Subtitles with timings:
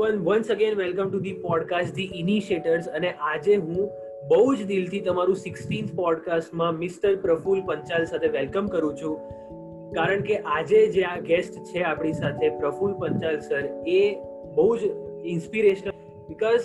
[0.00, 3.90] Everyone once again welcome to the podcast the initiators અને આજે હું
[4.28, 9.16] બહુ જ દિલથી તમારું સિક્સટીન્થ પોડકાસ્ટમાં મિસ્ટર પ્રફુલ પંચાલ સાથે વેલકમ કરું છું.
[9.92, 14.16] કારણ કે આજે જે આ ગેસ્ટ છે આપણી સાથે, પ્રફુલ પંચાલ સર એ
[14.54, 14.80] બહુ જ
[15.24, 15.92] ઇન્સ્પિરેશનલ
[16.28, 16.60] બીકોઝ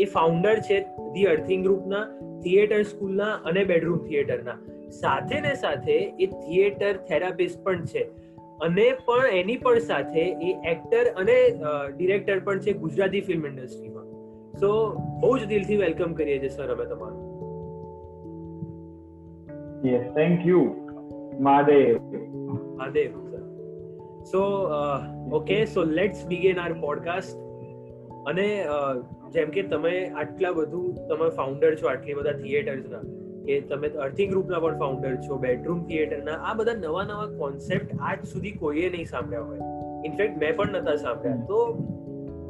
[0.00, 2.04] એ ફાઉન્ડર છે ધી અર્થિંગ ગ્રુપના
[2.44, 4.58] થિયેટર સ્કૂલના અને બેડરૂમ થિયેટરના
[4.90, 8.10] સાથે ને સાથે એ થિયેટર થેરાપિસ્ટ પણ છે.
[8.64, 11.36] અને પણ એની પણ સાથે એ એક્ટર અને
[11.96, 14.04] ડિરેક્ટર પણ છે ગુજરાતી ફિલ્મ ઇન્ડસ્ટ્રીમાં
[14.60, 14.72] સો
[15.20, 17.22] બહુ જ દિલથી વેલકમ કરીએ છીએ સર અમે તમારું.
[19.88, 20.60] Yes thank you
[21.40, 21.96] Mahadev.
[22.76, 23.42] Mahadev sir
[24.24, 24.44] so
[25.32, 27.36] okay so let's begin our podcast
[28.26, 28.46] અને
[29.32, 33.02] જેમ કે તમે આટલા બધું તમે ફાઉન્ડર છો આટલી બધા થિયેટર્સના
[33.46, 38.24] કે તમે અર્થિંગ ગ્રુપના પણ ફાઉન્ડર છો બેડરૂમ થિયેટરના આ બધા નવા નવા કોન્સેપ્ટ આજ
[38.32, 39.58] સુધી કોઈએ નહીં સાંભળ્યા હોય.
[40.04, 41.44] ઇનફેક્ટ મેં પણ નતા સાંભળ્યા.
[41.44, 41.58] તો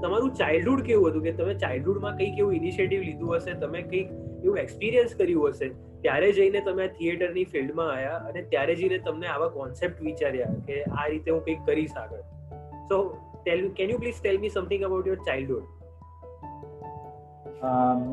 [0.03, 1.23] તમારું ચાઇલ્ડહુડ કેવું હતું?
[1.23, 4.09] કે તમે ચાઇલ્ડહુડમાં કંઈક એવું ઇનિશિયેટિવ લીધું હશે, તમે કંઈક
[4.45, 5.69] એવું એક્સપિરિયન્સ કર્યું હશે,
[6.01, 11.07] ત્યારે જઈને તમે થિયેટરની ફિલ્ડમાં આવ્યા અને ત્યારે જઈને તમને આવા કોન્સેપ્ટ વિચાર્યા કે આ
[11.07, 12.21] રીતે હું કંઈક કરીશ આગળ.
[12.85, 12.97] So
[13.45, 15.65] tell can you please tell me something about your childhood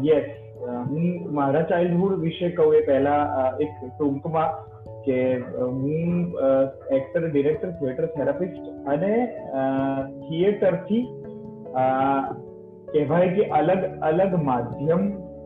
[0.06, 0.30] yes
[0.62, 4.50] હું મારા ચાઇલ્ડહુડ વિશે કહું એ પહેલા એક ટૂંકમાં
[5.06, 5.18] કે
[5.58, 6.12] હું
[6.92, 9.14] એક્ટર ડિરેક્ટર થિયેટર થેરાપિસ્ટ અને
[10.28, 11.03] થિયેટરથી
[12.94, 15.03] કહેવાય કે અલગ અલગ માધ્યમ,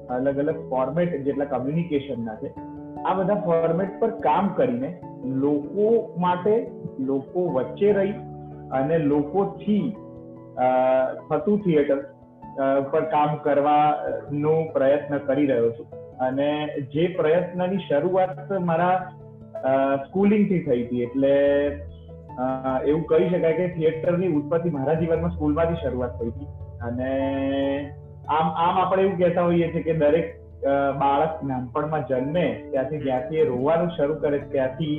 [0.10, 2.50] અલગ અલગ ફોર્મેટ જેટલા કમ્યુનિકેશનના છે,
[3.06, 4.90] આ બધા ફોર્મેટ પર કામ કરીને
[5.44, 6.56] લોકો માટે,
[7.00, 8.16] લોકો વચ્ચે રહી
[8.72, 9.86] અને લોકોથી
[11.30, 12.00] થતું થિયેટર
[12.92, 15.88] પર કામ કરવાનો પ્રયત્ન કરી રહ્યો છું.
[16.28, 16.50] અને
[16.94, 18.96] જે પ્રયત્નની શરૂઆત મારા
[20.06, 21.34] સ્કૂલિંગથી થઈ હતી, એટલે
[22.90, 26.50] એવું કહી શકાય કે થિયેટરની ઉત્પત્તિ મારા જીવનમાં સ્કૂલમાંથી શરૂઆત થઈ હતી.
[26.88, 27.12] અને
[28.38, 30.28] આમ આમ આપણે એવું કહેતા હોઈએ છીએ કે દરેક
[31.02, 34.98] બાળક નાનપણમાં જન્મે, ત્યાંથી જ્યાંથી એ રોવાનું શરૂ કરે, ત્યાંથી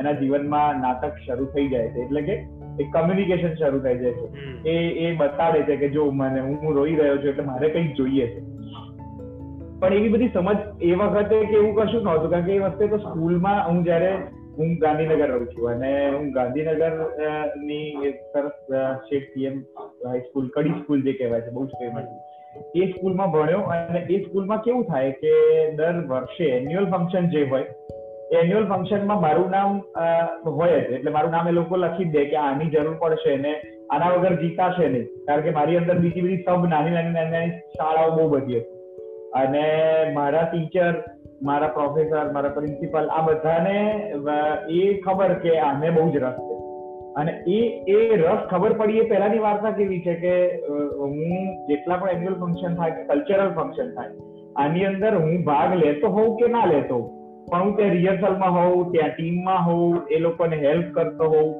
[0.00, 2.00] એના જીવનમાં નાટક શરૂ થઈ જાય છે.
[2.06, 2.34] એટલે કે
[2.80, 4.26] એક કમ્યુનિકેશન શરૂ થઈ જાય છે.
[4.68, 8.26] એ એ બતાવે છે કે જો મને હું રોઈ રહ્યો છું એટલે મારે કંઈક જોઈએ
[8.26, 8.56] છે.
[9.80, 12.96] પણ એવી બધી સમજ એ વખતે કે એવું કશું નહોતું કારણ કે એ વખતે તો
[12.96, 14.16] સ્કૂલમાં હું જયારે
[14.58, 19.60] હું ગાંધીનગર રહું છું અને હું ગાંધીનગરની સરસ શેઠ પીએમ
[20.06, 22.04] હાઈસ્કૂલ કડી સ્કૂલ જે કહેવાય છે બહુ જ ફેમસ
[22.76, 25.32] એ સ્કૂલમાં ભણ્યો અને એ સ્કૂલમાં કેવું થાય કે
[25.70, 27.64] દર વર્ષે એન્યુઅલ ફંક્શન જે હોય
[28.32, 29.70] એન્યુઅલ ફંક્શનમાં મારું નામ
[30.58, 30.92] હોય જ.
[30.96, 33.52] એટલે મારું નામ એ લોકો લખી દે કે આની જરૂર પડશે ને
[33.90, 35.06] આના વગર જીતાશે નહીં.
[35.26, 38.72] કારણ કે મારી અંદર બીજી બધી સબ નાની નાની નાની નાની શાળાઓ બહુ બધી હતી.
[39.40, 39.64] અને
[40.16, 40.94] મારા ટીચર
[41.48, 43.76] મારા પ્રોફેસર મારા પ્રિન્સિપલ આ બધાને
[44.78, 46.56] એ ખબર કે આને બહુ જ રસ છે.
[47.20, 50.34] અને એ એ રસ ખબર પડી એ પહેલાની વાર્તા કેવી છે કે
[50.96, 54.12] હું જેટલા પણ એન્યુઅલ ફંક્શન થાય કલ્ચરલ ફંક્શન થાય,
[54.62, 57.08] આની અંદર હું ભાગ લેતો હોઉં કે ના લેતો હોઉં?
[57.50, 61.50] પણ હું ત્યાં રિહર્સલમાં હોઉં, ત્યાં ટીમમાં હોઉં, એ લોકોને હેલ્પ કરતો હોઉં.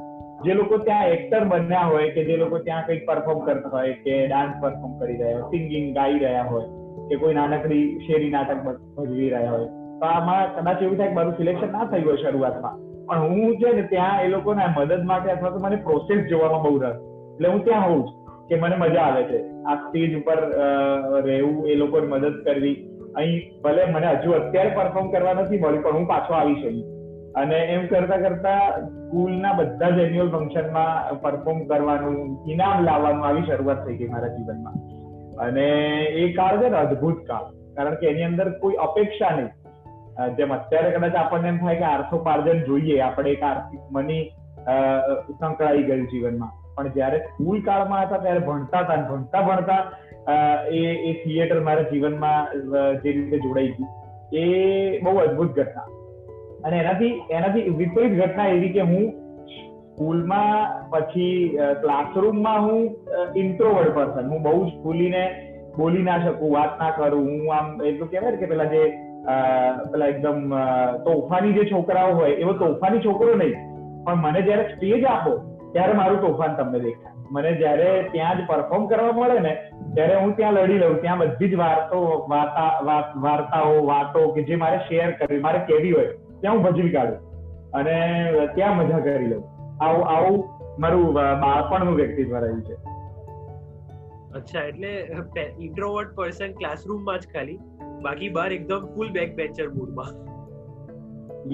[0.45, 4.17] જે લોકો ત્યાં એક્ટર બન્યા હોય કે જે લોકો ત્યાં કંઈક પરફોર્મ કરતા હોય, કે
[4.27, 6.67] ડાન્સ પરફોર્મ કરી રહ્યા હોય સિંગિંગ ગાઈ રહ્યા હોય,
[7.09, 8.61] કે કોઈ નાનકડી શેરી નાટક
[8.97, 9.69] ભજવી રહ્યા હોય.
[10.01, 12.77] તો આમાં કદાચ એવું થાય કે મારું સિલેક્શન ના થયું હોય શરૂઆતમાં.
[13.09, 16.79] પણ હું છે ને ત્યાં એ લોકોને મદદ માટે અથવા તો મને પ્રોસેસ જોવામાં બહુ
[16.79, 16.99] રસ.
[17.35, 18.03] એટલે હું ત્યાં હોઉં
[18.49, 19.39] કે મને મજા આવે છે.
[19.69, 20.39] આ સ્ટેજ ઉપર
[21.27, 22.77] રહેવું, એ લોકોની મદદ કરવી
[23.17, 26.87] અહીં ભલે મને હજુ અત્યારે પરફોર્મ કરવા નથી મળ્યું, પણ હું પાછો આવીશ અહીં.
[27.35, 32.19] અને એમ કરતા કરતા સ્કૂલના બધા જ એન્યુઅલ ફંક્શનમાં પરફોર્મ કરવાનું,
[32.53, 34.81] ઇનામ લાવવાનું આવી શરૂઆત થઈ ગઈ મારા જીવનમાં.
[35.39, 35.69] અને
[36.23, 37.47] એ કાળ છે ને અદભુત કાળ.
[37.77, 39.51] કારણ કે એની અંદર કોઈ અપેક્ષા નહીં.
[40.37, 44.23] જેમ અત્યારે કદાચ આપણને એમ થાય કે આર્થોપાર્જન જોઈએ, આપણે એક આર્થિક મની
[45.41, 46.53] સંકળાઈ ગયું જીવનમાં.
[46.77, 49.81] પણ જયારે સ્કૂલ કાળમાં હતા, ત્યારે ભણતા હતા ભણતા ભણતા
[50.79, 52.43] એ એ થિયેટર મારા જીવનમાં
[53.03, 53.91] જે રીતે જોડાઈ ગયું,
[54.41, 54.45] એ
[55.05, 55.89] બહુ અદ્ભુત ઘટના.
[56.65, 59.05] અને એનાથી એનાથી વિપરીત ઘટના એવી કે હું
[59.91, 60.61] સ્કૂલમાં,
[60.93, 61.37] પછી
[61.83, 62.81] ક્લાસરૂમમાં હું
[63.43, 65.23] ઇન્ટ્રોવર્ડ પર્સન હું બહુ જ ખુલીને
[65.79, 67.27] બોલી ના શકું, વાત ના કરું.
[67.31, 68.83] હું આમ એટલું કહેવાય કે પેલા જે
[69.93, 70.41] પેલા એકદમ
[71.07, 73.57] તોફાની જે છોકરાઓ હોય, એવો તોફાની છોકરો નહીં.
[74.05, 75.33] પણ મને જયારે સ્ટેજ આપો,
[75.73, 77.16] ત્યારે મારું તોફાન તમને દેખાય.
[77.31, 79.55] મને જયારે ત્યાં જ પરફોર્મ કરવા મળે ને
[79.95, 82.81] ત્યારે હું ત્યાં લડી લઉં ત્યાં બધી જ વાર્તો વાર્તા
[83.17, 86.07] વાર્તાઓ વાતો કે જે મારે શેર કરવી મારે કેવી હોય
[86.41, 87.19] ત્યાં હું ભજવી કાઢું.
[87.73, 88.23] અને
[88.55, 89.43] ત્યાં મજા કરી લઉં.
[89.85, 90.45] આવું આવું
[90.79, 92.75] મારું બાળપણનું વ્યક્તિત્વ રહ્યું છે.
[94.35, 95.07] અચ્છા એટલે
[95.61, 97.59] ઇન્ટ્રોવર્ટ પર્સન ક્લાસરૂમમાં જ ખાલી
[98.03, 100.11] બાકી બહાર એકદમ ફૂલ બેક બેન્ચર મૂડમાં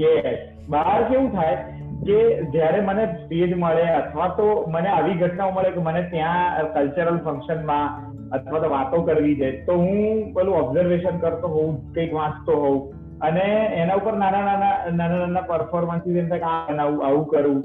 [0.01, 0.39] યસ
[0.69, 2.19] બહાર કેવું થાય કે
[2.53, 7.87] જ્યારે મને સ્ટેજ મળે અથવા તો મને આવી ઘટનાઓ મળે કે મને ત્યાં કલ્ચરલ ફંક્શનમાં
[8.31, 12.81] અથવા તો વાતો કરવી છે, તો હું પેલું ઓબ્ઝર્વેશન કરતો હોઉં, કંઈક વાંચતો હોઉં.
[13.21, 13.47] અને
[13.81, 17.61] એના ઉપર નાના નાના નાના નાના પરફોર્મન્સીસ એમ થાય કે આ બનાવું, આવું કરું.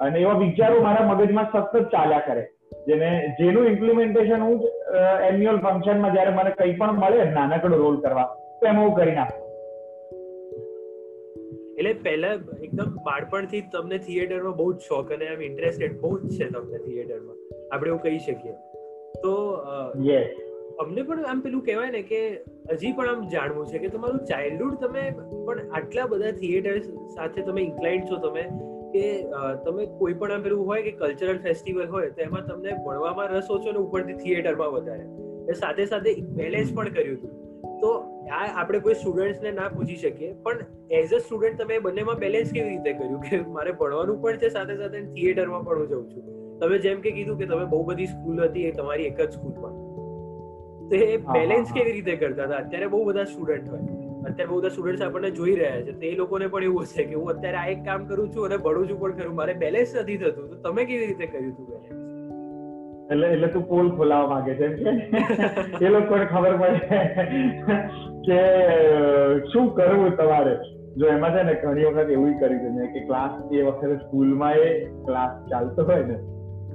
[0.00, 2.44] અને એવા વિચારો મારા મગજમાં સતત ચાલ્યા કરે.
[2.88, 3.08] જેને,
[3.38, 4.60] જેનું ઇમ્પ્લિમેન્ટેશન હું
[5.28, 8.28] એન્યુઅલ ફંક્શનમાં જ્યારે મને કંઈ પણ મળે, નાનકડો રોલ કરવા,
[8.60, 9.41] તો એમાં હું કરી નાખું.
[11.82, 12.32] એટલે પહેલા
[12.62, 17.36] એકદમ બાળપણથી તમને થિયેટરમાં બહુ જ શોખ અને આમ ઇન્ટરેસ્ટેડ બહુ જ છે તમને થિયેટરમાં
[17.74, 18.56] આપણે એવું કહી શકીએ.
[19.22, 19.32] તો
[20.80, 22.20] અમને પણ આમ પેલું કહેવાય ને કે
[22.72, 25.06] હજી પણ આમ જાણવું છે કે તમારું ચાઇલ્ડહુડ તમે
[25.46, 26.78] પણ આટલા બધા થિયેટર
[27.16, 28.46] સાથે તમે ઇન્ક્લાઇન્ડ છો તમે
[28.94, 29.04] કે
[29.66, 33.50] તમે કોઈ પણ આમ પેલું હોય કે કલ્ચરલ ફેસ્ટિવલ હોય તો એમાં તમને ભણવામાં રસ
[33.50, 35.06] ઓછો ને ઉપરથી થિયેટરમાં વધારે.
[35.54, 37.41] સાથે સાથે બેલેન્સ પણ કર્યું હતું.
[37.82, 37.92] તો
[38.32, 40.32] આ આપણે કોઈ સ્ટુડન્ટ્સને ના પૂછી શકીએ.
[40.42, 43.20] પણ એઝ અ સ્ટુડન્ટ તમે બંનેમાં બેલેન્સ કેવી રીતે કર્યું?
[43.20, 46.58] કે મારે ભણવાનું પણ છે સાથે સાથે થિયેટરમાં પણ હું જાઉં છું.
[46.58, 49.72] તમે જેમ કે કીધું કે તમે બહુ બધી સ્કૂલ હતી એ તમારી એક જ સ્કૂલમાં
[50.88, 52.56] તો એ બેલેન્સ કેવી રીતે કરતા હતા?
[52.56, 53.80] અત્યારે બહુ બધા સ્ટુડન્ટ હોય.
[54.24, 55.92] અત્યારે બહુ બધા સ્ટુડન્ટ્સ આપણને જોઈ રહ્યા છે.
[55.92, 58.90] તે લોકોને પણ એવું હશે કે હું અત્યારે આ એક કામ કરું છું અને ભણું
[58.90, 59.34] છું પણ ખરું.
[59.34, 60.50] મારે બેલેન્સ નથી થતું.
[60.50, 62.01] તો તમે કેવી રીતે કર્યું હતું બેલેન્સ
[63.12, 64.66] એટલે એટલે તું પોલ ખોલાવવા માંગે છે.
[65.78, 67.00] કે એ લોકોને ખબર પડે
[68.26, 68.38] કે
[69.52, 70.54] શું કરવું તમારે?
[70.98, 74.68] જો એમાં છે ને ઘણી વખત એવું કરી છે કે ક્લાસ એ વખતે સ્કૂલમાં એ
[75.06, 76.16] ક્લાસ ચાલતો હોય ને,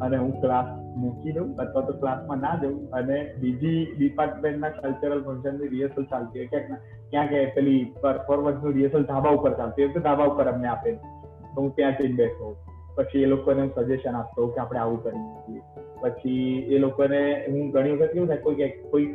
[0.04, 0.70] અને હું ક્લાસ
[1.02, 6.50] મૂકી દઉં અથવા તો ક્લાસમાં ના જઉં, અને બીજી ડિપાર્ટમેન્ટના કલ્ચરલ ફંક્શનની રિહર્સલ ચાલતી હોય.
[6.54, 10.90] ક્યાંક ક્યાંક પેલી પરફોર્મન્સનું રિહર્સલ ધાબા ઉપર ચાલતી હોય તો ધાબા ઉપર અમને આપે.
[11.54, 12.56] તો હું ત્યાં જઈને બેઠો
[12.98, 18.12] પછી એ લોકોને સજેશન આપતો કે આપણે આવું કરીએ પછી એ લોકોને હું ઘણી વખત
[18.14, 18.56] કેવું થાય, કોઈ
[18.92, 19.06] કોઈ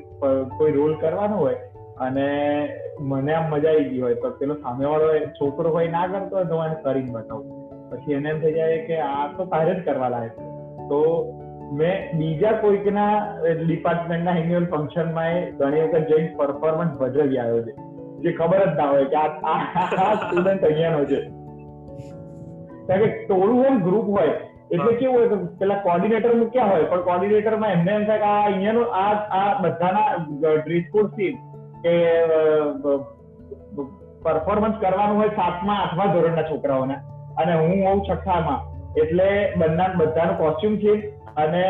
[0.59, 1.55] કોઈ રોલ કરવાનો હોય
[1.99, 2.29] અને
[3.01, 6.61] મને આમ મજા આવી ગઈ હોય, તો પેલો સામેવાળો છોકરો હોય ના કરતો હોય તો
[6.61, 7.47] મને કરીને બતાવું.
[7.91, 10.35] પછી એને એમ થઈ જાય કે આ તો તારે કરવા લાયક
[10.89, 11.01] તો
[11.73, 13.11] મેં બીજા કોઈકના
[13.67, 17.73] ડિપાર્ટમેન્ટના એન્યુઅલ ફંક્શનમાં એ ઘણી વખત જઈને પરફોર્મન્સ ભજવી આવ્યો છે.
[18.23, 21.21] જે ખબર જ ના હોય કે આ સ્ટુડન્ટ અહીંયાનો છે.
[22.87, 24.35] કારણ કે ટોળું હોય ગ્રુપ હોય
[24.75, 28.43] એટલે કેવું હોય કે પેલા કોર્ડિનેટર મૂક્યા હોય પણ કોર્ડિનેટરમાં એમને એમ થાય કે આ
[28.49, 30.11] અહીંયાનો આ આ બધાના
[30.65, 31.33] ડ્રેસ કોડથી
[31.85, 31.95] કે
[34.25, 36.97] પરફોર્મન્સ કરવાનું હોય સાતમા આઠમા ધોરણના છોકરાઓને.
[37.41, 38.61] અને હું હોઉં છઠ્ઠામાં.
[39.03, 39.29] એટલે
[39.61, 40.93] બંને બધાનો કોસ્ચ્યુમ છે
[41.43, 41.65] અને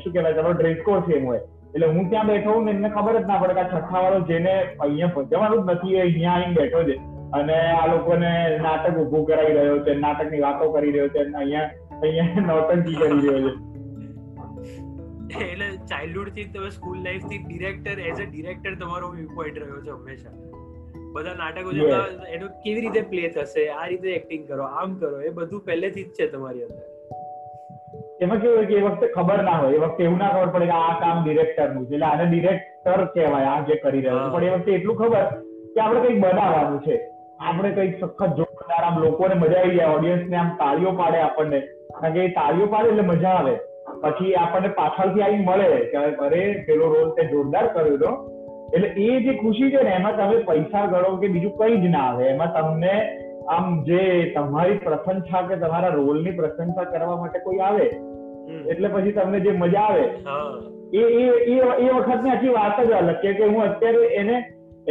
[0.00, 1.42] શું કહેવાય ચાલો ડ્રેસ કોડ સેમ હોય.
[1.74, 4.54] એટલે હું ત્યાં બેઠો હું એમને ખબર જ ના પડે કે આ છઠ્ઠા વાળો જેને
[4.54, 6.96] અહીંયા ભજવાનું જ નથી અહીંયા આવીને બેઠો છે.
[7.32, 8.32] અને આ લોકોને
[8.64, 11.68] નાટક ઉભું કરાવી રહ્યો છે નાટકની વાતો કરી રહ્યો છે અહીંયા
[12.02, 13.54] અહીંયા નોટંકી કરી રહ્યો છે.
[15.44, 20.34] એટલે ચાઇલ્ડહુડથી તમે સ્કૂલ લાઈફથી ડિરેક્ટર એઝ અ ડિરેક્ટર તમારો વ્યૂ પોઈન્ટ રહ્યો છે હંમેશા.
[21.14, 22.04] બધા નાટકો જોતા
[22.36, 26.14] એનું કેવી રીતે પ્લે થશે આ રીતે એક્ટિંગ કરો આમ કરો એ બધું પહેલેથી જ
[26.18, 26.84] છે તમારી અંદર.
[28.24, 30.66] એમાં કેવું હોય કે એ વખતે ખબર ના હોય એ વખતે એવું ના ખબર પડે
[30.70, 34.30] કે આ કામ ડિરેક્ટરનું છે એટલે આને ડિરેક્ટર કહેવાય આ જે કરી રહ્યો છે.
[34.36, 35.24] પણ એ વખતે એટલું ખબર
[35.74, 36.96] કે આપણે કંઈક બનાવવાનું છે.
[37.40, 41.60] આપણે કંઈક સખત જોરદાર આમ લોકોને મજા આવી જાય ઓડિયન્સ ને આમ તાળીઓ પાડે આપણને.
[41.92, 43.54] કારણ કે તાળીઓ પાડે એટલે મજા આવે.
[44.02, 45.98] પછી આપણને પાછળથી આવી મળે કે
[46.28, 48.10] અરે પેલો રોલ તે જોરદાર કર્યો હતો.
[48.74, 52.06] એટલે એ જે ખુશી છે ને એમાં તમે પૈસા ગણો કે બીજું કઈ જ ના
[52.08, 52.24] આવે.
[52.32, 52.94] એમાં તમને
[53.48, 54.02] આમ જે
[54.34, 57.86] તમારી પ્રશંસા કે તમારા રોલની પ્રશંસા કરવા માટે કોઈ આવે
[58.70, 60.04] એટલે પછી તમને જે મજા આવે
[60.92, 61.24] એ એ
[61.84, 64.36] એ વખતની આખી વાત જ અલગ કે હું અત્યારે એને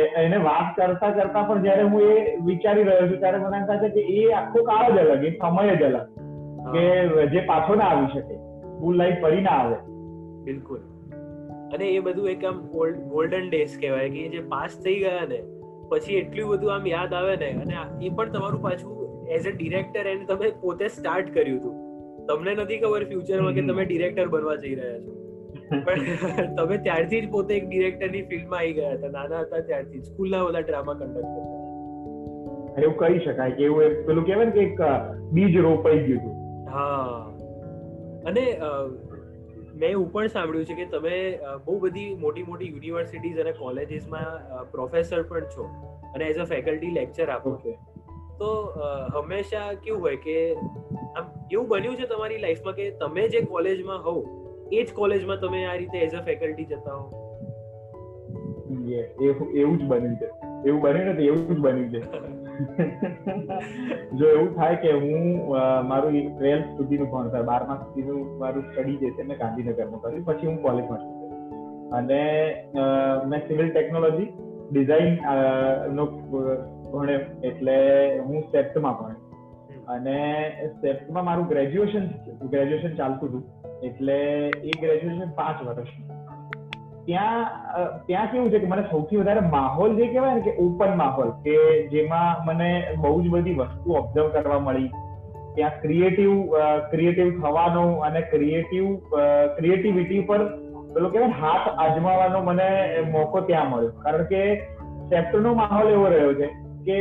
[0.01, 3.77] એને વાત કરતા કરતા પણ જયારે હું એ વિચારી રહ્યો છું ત્યારે મને એમ થાય
[3.77, 6.01] છે કે એ આખો કાળ જ અલગ એ સમય જ અલગ.
[6.75, 9.75] કે જે પાછો ના આવી શકે સ્કૂલ લાઈફ ફરી ના આવે.
[10.43, 10.77] બિલકુલ.
[11.73, 12.61] અને એ બધું એક આમ
[13.09, 15.43] ગોલ્ડન ડેઝ કહેવાય કે જે પાસ થઈ ગયા ને
[15.89, 20.07] પછી એટલું બધું આમ યાદ આવે ને અને એ પણ તમારું પાછું એઝ અ ડિરેક્ટર
[20.07, 21.85] એને તમે પોતે સ્ટાર્ટ કર્યું હતું.
[22.27, 25.24] તમને નથી ખબર ફ્યુચરમાં કે તમે ડિરેક્ટર બનવા જઈ રહ્યા છો.
[25.69, 29.09] પણ તમે ત્યારથી જ પોતે એક ડિરેક્ટરની ફિલ્ડમાં આવી ગયા હતા.
[29.09, 34.45] નાના હતા ત્યારથી સ્કૂલના બધા ડ્રામા કન્ડક્ટ કરતા એવું કહી શકાય કે એવું પેલું કહેવાય
[34.45, 34.79] ને કે એક
[35.33, 36.35] બીજ રોપાઈ ગયું હતું.
[36.71, 37.31] હા.
[38.25, 38.43] અને
[39.75, 41.15] મેં એવું પણ સાંભળ્યું છે કે તમે
[41.65, 45.67] બહુ બધી મોટી મોટી યુનિવર્સિટીઝ અને કોલેજીસમાં પ્રોફેસર પણ છો
[46.13, 47.75] અને એઝ અ ફેકલ્ટી લેક્ચર આપો છો.
[48.39, 48.49] તો
[49.15, 50.37] હંમેશા કેવું હોય કે
[51.15, 54.19] આમ એવું બન્યું છે તમારી લાઈફમાં કે તમે જે કોલેજમાં હોવ
[54.71, 57.21] એ જ કોલેજમાં તમે આ રીતે એઝ અ ફેકલ્ટી જતા હો.
[59.55, 60.25] એવું જ બન્યું છે
[60.69, 62.01] એવું બન્યું નથી એવું જ બન્યું છે
[64.17, 65.47] જો એવું થાય કે હું
[65.87, 70.61] મારું ટ્વેલ્થ સુધીનું ભણતર બારમા સુધીનું મારું સ્ટડી જે છે મેં ગાંધીનગરમાં કર્યું પછી હું
[70.61, 71.15] કોલેજમાં છું.
[71.91, 72.23] અને
[73.25, 74.27] મેં સિવિલ ટેકનોલોજી
[74.71, 75.17] ડિઝાઇન
[75.93, 76.05] નો
[76.93, 77.19] ભણ્યો.
[77.43, 77.75] એટલે
[78.19, 79.21] હું સેપ્ટમાં ભણ્યો.
[79.87, 82.05] અને સેપ્ટમાં મારું ગ્રેજ્યુએશન
[82.47, 83.43] ગ્રેજ્યુએશન ચાલતું હતું.
[83.83, 84.17] એટલે
[84.63, 85.87] એ ગ્રેજ્યુએશન પાંચ વર્ષ.
[87.05, 87.49] ત્યાં
[88.07, 91.87] ત્યાં કેવું છે કે મને સૌથી વધારે માહોલ જે કહેવાય ને કે ઓપન માહોલ, કે
[91.87, 94.91] જેમાં મને બહુ જ બધી વસ્તુ ઓબ્ઝર્વ કરવા મળી.
[95.55, 96.31] ત્યાં ક્રિએટિવ
[96.91, 98.95] ક્રિએટિવ થવાનો અને ક્રિએટિવ
[99.57, 100.45] ક્રિએટિવિટી પર
[100.93, 102.67] પેલો કહેવાય હાથ આજમાવાનો મને
[103.11, 103.91] મોકો ત્યાં મળ્યો.
[104.03, 104.41] કારણ કે
[105.09, 106.47] સેપ્ટનો માહોલ એવો રહ્યો છે
[106.85, 106.97] કે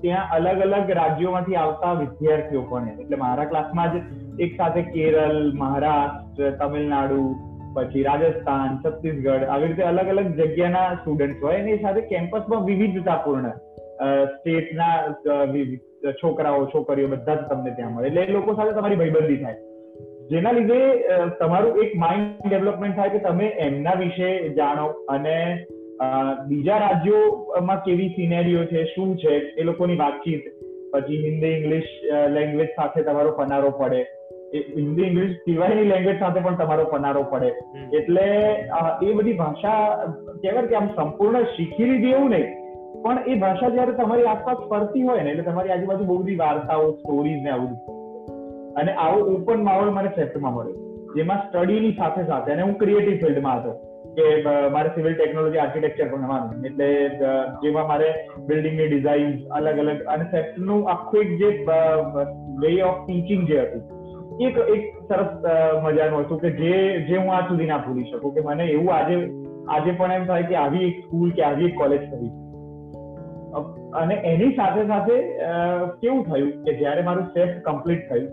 [0.00, 4.02] ત્યાં અલગ અલગ રાજ્યોમાંથી આવતા વિદ્યાર્થીઓ પણ એટલે મારા ક્લાસમાં જ
[4.40, 7.20] એક સાથે કેરળ મહારાષ્ટ્ર, તમિલનાડુ,
[7.74, 13.48] પછી રાજસ્થાન, છત્તીસગઢ, આવી રીતે અલગ અલગ જગ્યાના સ્ટુડન્ટ હોય અને એ સાથે કેમ્પસમાં વિવિધતાપૂર્ણ
[14.34, 14.96] સ્ટેટના
[16.20, 18.08] છોકરાઓ, છોકરીઓ બધા જ તમને ત્યાં મળે.
[18.08, 19.58] એટલે એ લોકો સાથે તમારી ભાઈબંધી થાય.
[20.30, 20.80] જેના લીધે
[21.40, 25.36] તમારું એક માઇન્ડ ડેવલપમેન્ટ થાય કે તમે એમના વિશે જાણો અને
[26.48, 30.44] બીજા રાજ્યોમાં કેવી સિનેરીઓ છે, શું છે, એ લોકોની વાતચીત.
[30.92, 31.90] પછી હિન્દી ઇંગ્લિશ
[32.36, 34.02] લેંગ્વેજ સાથે તમારો પનારો પડે.
[34.52, 37.50] હિન્દી ઇંગ્લિશ સિવાયની લેંગ્વેજ સાથે પણ તમારો પનારો પડે.
[37.98, 38.26] એટલે
[39.08, 39.80] એ બધી ભાષા
[40.42, 42.48] કહેવાય કે આમ સંપૂર્ણ શીખી લીધી એવું નહીં.
[43.02, 46.86] પણ એ ભાષા જયારે તમારી આસપાસ ફરતી હોય ને એટલે તમારી આજુબાજુ બહુ બધી વાર્તાઓ
[46.92, 47.74] સ્ટોરીઝ ને આવું
[48.76, 50.86] અને આવો ઓપન માહોલ મને સેફ્ટમાં મળ્યો.
[51.16, 53.72] જેમાં સ્ટડીની સાથે સાથે અને હું ક્રિએટિવ ફિલ્ડમાં હતો
[54.16, 54.24] કે
[54.74, 56.64] મારે સિવિલ ટેકનોલોજી આર્કિટેક્ચર ભણવાનું.
[56.68, 56.88] એટલે
[57.62, 58.08] જેમાં મારે
[58.48, 61.48] બિલ્ડિંગની ડિઝાઇન અલગ અલગ અને સેફ્ટનું આખું એક જે
[62.62, 63.86] વે ઓફ ટીચિંગ જે હતું
[64.40, 65.30] એક એક સરસ
[65.84, 69.16] મજાનું હતું કે જે જે હું આજ સુધી ના ભૂલી શકું કે મને એવું આજે
[69.68, 72.30] આજે પણ એમ થાય કે આવી એક સ્કૂલ કે આવી એક કોલેજ કરી.
[73.94, 75.16] અને એની સાથે સાથે
[76.00, 78.28] કેવું થયું કે જ્યારે મારું સેફ કમ્પ્લીટ થયું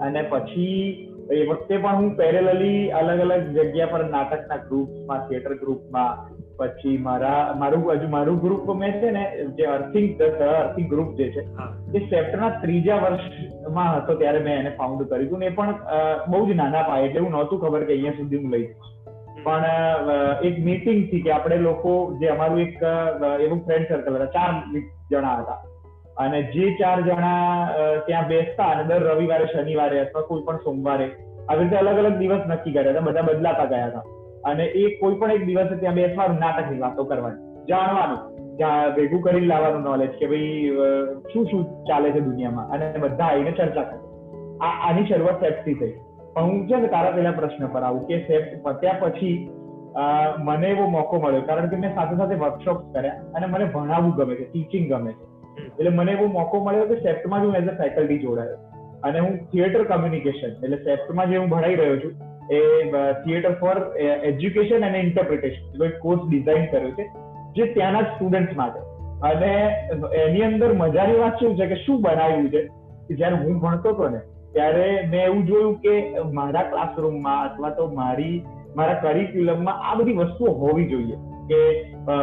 [0.00, 6.31] અને પછી એ વખતે પણ હું પેરેલલી અલગ અલગ જગ્યા પર નાટકના ગ્રુપમાં થિયેટર ગ્રુપમાં
[6.58, 9.24] પછી મારા મારું હજુ મારું ગ્રુપ મેં છે ને
[9.58, 11.42] જે અર્થિંગ અર્થિંગ ગ્રુપ જે છે
[11.94, 15.74] એ ચેપ્ટરના ત્રીજા વર્ષમાં હતો ત્યારે મેં એને ફાઉન્ડ કર્યું હતું ને એ પણ
[16.30, 18.66] બહુ જ નાના પાયે એટલે એવું નહોતું ખબર કે અહીંયા સુધી હું લઈ
[19.44, 19.66] પણ
[20.48, 21.92] એક મીટિંગથી કે આપણે લોકો
[22.22, 22.80] જે અમારું એક
[23.46, 24.54] એવું ફ્રેન્ડ સર્કલ હતા ચાર
[25.10, 25.60] જણા હતા.
[26.22, 27.42] અને જે ચાર જણા
[28.06, 32.44] ત્યાં બેસતા અને દર રવિવારે શનિવારે અથવા કોઈ પણ સોમવારે આવી રીતે અલગ અલગ દિવસ
[32.50, 34.04] નક્કી કર્યા હતા બધા બદલાતા ગયા હતા.
[34.44, 37.66] અને એ કોઈ પણ એક દિવસે ત્યાં બેસવાનું, નાટકની વાતો કરવાની.
[37.68, 38.32] જાણવાનું
[38.94, 40.70] ભેગું કરી લાવવાનું નોલેજ કે ભાઈ
[41.32, 42.70] શું શું ચાલે છે દુનિયામાં?
[42.70, 43.98] અને બધા આવીને ચર્ચા કરે.
[44.58, 45.92] આ, આની શરૂઆત સેફથી થઈ.
[46.34, 49.50] પણ હું છે ને તારા પેલા પ્રશ્ન પર આવું કે સેફ પત્યા પછી
[50.38, 51.40] મને એવો મોકો મળ્યો.
[51.40, 55.24] કારણ કે મેં સાથે સાથે વર્કશોપ કર્યા અને મને ભણાવવું ગમે છે ટીચિંગ ગમે છે.
[55.62, 58.56] એટલે મને એવો મોકો મળ્યો કે સેફ્ટમાં જ હું એઝ અ ફેકલ્ટી જોડાયો.
[59.04, 62.90] અને હું થિયેટર કમ્યુનિકેશન એટલે સેફ્ટમાં જે હું ભણાઈ રહ્યો છું એ
[63.24, 67.04] થિયેટર ફોર એજ્યુકેશન અને ઇન્ટરપ્રિટેશન એક કોર્સ ડિઝાઇન કર્યો છે,
[67.56, 68.80] જે ત્યાંના સ્ટુડન્ટ માટે.
[69.22, 69.52] અને
[70.14, 72.62] એની અંદર મજાની વાત શું છે કે શું બનાવ્યું છે?
[73.08, 74.20] કે જ્યારે હું ભણતો હતો ને,
[74.52, 78.42] ત્યારે મેં એવું જોયું કે મારા ક્લાસરૂમમાં અથવા તો મારી,
[78.76, 81.16] મારા કરિક્યુલમમાં આ બધી વસ્તુઓ હોવી જોઈએ.
[81.48, 81.58] કે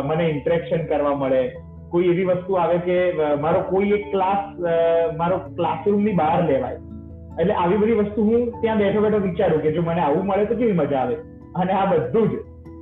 [0.06, 1.56] મને ઇન્ટરેક્શન કરવા મળે.
[1.90, 2.98] કોઈ એવી વસ્તુ આવે કે
[3.42, 4.60] મારો કોઈ એક ક્લાસ
[5.18, 6.78] મારો ક્લાસરૂમની બહાર લેવાય.
[7.40, 10.56] એટલે આવી બધી વસ્તુ હું ત્યાં બેઠો બેઠો વિચારું કે જો મને આવું મળે તો
[10.56, 11.16] કેવી મજા આવે?
[11.56, 12.34] અને આ બધું જ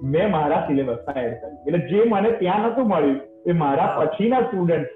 [0.03, 1.57] મેં મારા સિલેબસમાં એડ કર્યું.
[1.67, 4.87] એટલે જે મને ત્યાં નતું મળ્યું એ મારા પછીના સ્ટુડન્ટ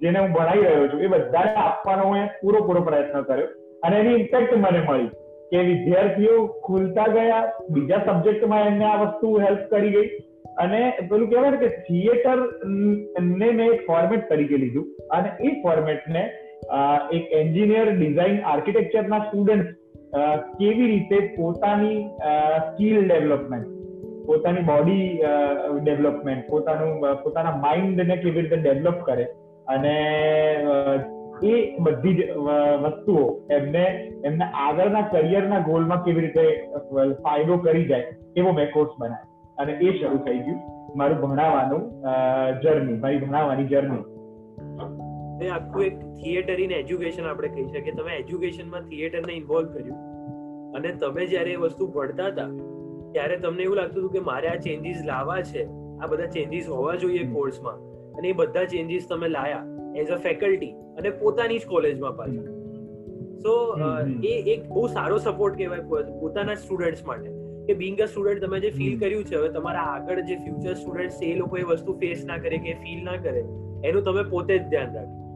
[0.00, 3.46] જેને હું ભણાઈ રહ્યો છું એ બધાને આપવાનો હું પૂરો પૂરો પ્રયત્ન કર્યો.
[3.82, 5.08] અને એની ઇમ્પેક્ટ મને મળી
[5.50, 10.08] કે વિદ્યાર્થીઓ ખુલતા ગયા બીજા સબ્જેક્ટમાં એમને આ વસ્તુ હેલ્પ કરી ગઈ.
[10.58, 12.38] અને પેલું કહેવાય ને કે થિયેટર
[13.20, 14.84] ને મેં એક ફોર્મેટ તરીકે લીધું.
[15.10, 16.30] અને એ ફોર્મેટને
[17.16, 19.68] એક એન્જિનિયર ડિઝાઇન આર્કિટેક્ચરના સ્ટુડન્ટ
[20.58, 21.98] કેવી રીતે પોતાની
[22.66, 23.68] સ્કિલ ડેવલપમેન્ટ,
[24.26, 25.06] પોતાની બોડી
[25.82, 29.26] ડેવલપમેન્ટ, પોતાનું પોતાના માઇન્ડને કેવી રીતે ડેવલપ કરે
[29.74, 29.94] અને
[31.48, 32.20] એ બધી જ
[32.84, 33.24] વસ્તુઓ
[33.56, 33.84] એમને,
[34.24, 36.44] એમના આગળના કરિયરના ગોલમાં કેવી રીતે
[37.24, 39.28] ફાયદો કરી જાય એવો મેં કોર્સ બનાવ્યો.
[39.58, 40.60] અને એ શરૂ થઈ ગયું,
[40.96, 41.84] મારું ભણાવવાનું
[42.62, 44.04] જર્ની, મારી ભણાવવાની જર્ની.
[45.42, 47.94] એ આખું એક થિયેટર ઇન એજ્યુકેશન આપણે કહી શકીએ.
[47.94, 49.98] તમે એજ્યુકેશનમાં થિયેટરને ઇન્વોલ્વ કર્યું.
[50.76, 52.48] અને તમે જ્યારે એ વસ્તુ ભણતા હતા
[53.12, 55.64] ત્યારે તમને એવું લાગતું હતું કે મારે આ ચેન્જીસ લાવવા છે.
[56.00, 57.78] આ બધા ચેન્જીસ હોવા જોઈએ કોર્સમાં
[58.18, 59.64] અને એ બધા ચેન્જીસ તમે લાયા
[59.96, 62.46] એઝ અ ફેકલ્ટી અને પોતાની જ કોલેજમાં પાછા.
[63.42, 63.52] સો
[64.24, 65.82] એ એક બહુ સારો સપોર્ટ કહેવાય
[66.20, 67.30] પોતાના સ્ટુડન્ટ્સ માટે.
[67.66, 71.22] કે બિંગ અ સ્ટુડન્ટ તમે જે ફીલ કર્યું છે હવે તમારા આગળ જે ફ્યુચર સ્ટુડન્ટ
[71.22, 73.42] એ લોકો એ વસ્તુ ફેસ ના કરે કે ફીલ ના કરે.
[73.84, 75.27] એનું તમે પોતે જ ધ્યાન રાખો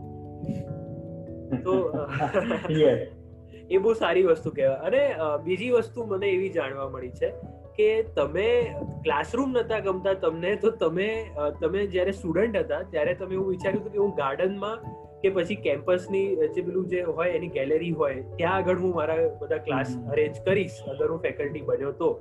[1.56, 1.90] તો
[3.70, 4.76] એ બહુ સારી વસ્તુ કહેવાય.
[4.76, 7.30] અને બીજી વસ્તુ મને એવી જાણવા મળી છે
[7.76, 11.30] કે તમે ક્લાસરૂમ નતા ગમતા તમને તો તમે
[11.60, 14.78] તમે જ્યારે સ્ટુડન્ટ હતા ત્યારે તમે એવું વિચાર્યું હતું કે હું ગાર્ડનમાં
[15.20, 19.56] કે પછી કેમ્પસની જે પેલું જે હોય એની ગેલેરી હોય ત્યાં આગળ હું મારા બધા
[19.56, 22.12] ક્લાસ અરેન્જ કરીશ અગર હું ફેકલ્ટી બન્યો તો.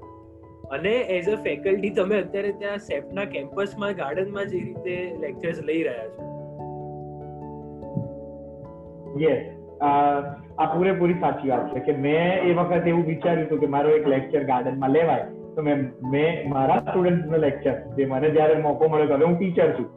[0.72, 6.08] અને એઝ અ ફેકલ્ટી તમે અત્યારે ત્યાં સેફના કેમ્પસમાં ગાર્ડનમાં જે રીતે લેક્ચર્સ લઈ રહ્યા
[6.08, 6.31] છો
[9.24, 9.42] યસ
[10.60, 14.08] આ પૂરેપૂરી સાચી વાત છે કે મેં એ વખત એવું વિચાર્યું હતું કે મારો એક
[14.08, 15.24] લેક્ચર ગાર્ડનમાં લેવાય.
[15.56, 15.80] તો મેં
[16.12, 19.88] મેં મારા સ્ટુડન્ટનો લેક્ચર જે મને જ્યારે મોકો મળ્યો હવે હું ટીચર છું.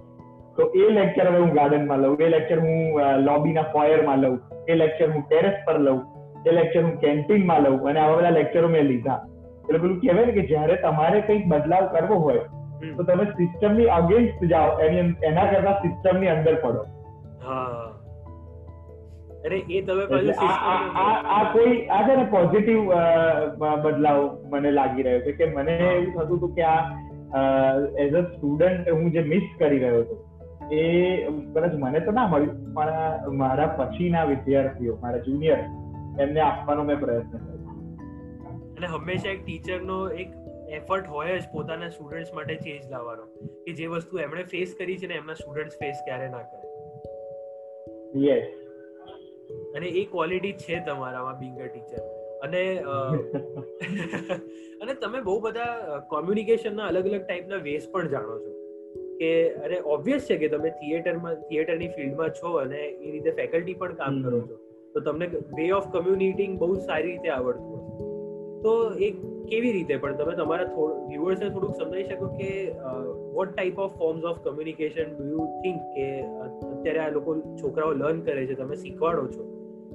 [0.57, 2.17] તો એ લેક્ચર હવે હું ગાર્ડનમાં લઉં.
[2.19, 4.41] એ લેક્ચર હું લોબીના ફોયરમાં લઉં.
[4.69, 6.03] એ લેક્ચર હું ટેરેસ પર લઉં.
[6.47, 7.89] એ લેક્ચર હું કેન્ટીનમાં લઉં.
[7.89, 9.21] અને આવા બધા લેક્ચરો મેં લીધા.
[9.69, 12.39] એટલે પેલું કહેવાય ને કે જ્યારે તમારે કંઈક બદલાવ કરવો હોય
[12.97, 14.79] તો તમે સિસ્ટમની અગેન્સ્ટ જાઓ.
[14.79, 16.83] એની એના કરતા સિસ્ટમની અંદર પડો.
[17.47, 17.94] હા.
[19.45, 20.35] અરે એ તમે પાછું
[21.37, 22.79] આ કોઈ આ છે ને પોઝિટિવ
[23.83, 26.83] બદલાવ મને લાગી રહ્યો છે કે મને એવું થતું હતું કે આ
[27.99, 30.17] એઝ અ સ્ટુડન્ટ હું જે મિસ કરી રહ્યો હતો
[30.73, 30.85] એ
[31.55, 35.61] કદાચ મને તો ના મળ્યું પણ મારા પછીના વિદ્યાર્થીઓ મારા જુનિયર
[36.21, 37.61] એમને આપવાનો મેં પ્રયત્ન કર્યો.
[38.77, 40.29] અને હંમેશા એક ટીચરનો એક
[40.71, 43.23] એફર્ટ હોય જ પોતાના સ્ટુડન્ટ્સ માટે ચેન્જ લાવવાનો
[43.65, 46.63] કે જે વસ્તુ એમણે ફેસ કરી છે ને એમના સ્ટુડન્ટ્સ ફેસ ક્યારે ના કરે.
[48.27, 48.64] યસ
[49.51, 52.03] અને એ ક્વોલિટી છે તમારામાં બિંગ અ ટીચર
[52.45, 52.79] અને
[54.83, 58.53] અને તમે બહુ બધા કોમ્યુનિકેશનના અલગ અલગ ટાઈપના વેસ પણ જાણો છો.
[59.17, 63.95] કે અરે ઓબ્વિયસ છે કે તમે થિયેટરમાં થિયેટરની ફિલ્ડમાં છો અને એ રીતે ફેકલ્ટી પણ
[63.95, 64.57] કામ કરો છો.
[64.95, 68.05] તો તમને વે ઓફ કમ્યુનિકેટિંગ બહુ સારી રીતે આવડતું હશે.
[68.63, 69.11] તો એ
[69.51, 69.97] કેવી રીતે?
[69.97, 70.65] પણ તમે તમારા
[71.09, 72.73] વ્યુઅર્સને થોડુંક સમજાવી શકો કે
[73.33, 76.23] what type of forms of communication do you think કે
[76.85, 79.45] અત્યારે આ લોકો છોકરાઓ લર્ન કરે છે તમે શીખવાડો છો.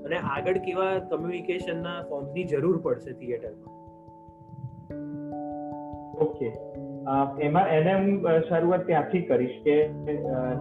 [0.05, 3.77] અને આગળ કેવા કમ્યુનિકેશનના ફોર્મની જરૂર પડશે થિયેટરમાં
[6.19, 6.49] ઓકે.
[7.41, 9.75] એમાં એને હું શરૂઆત ત્યાંથી કરીશ કે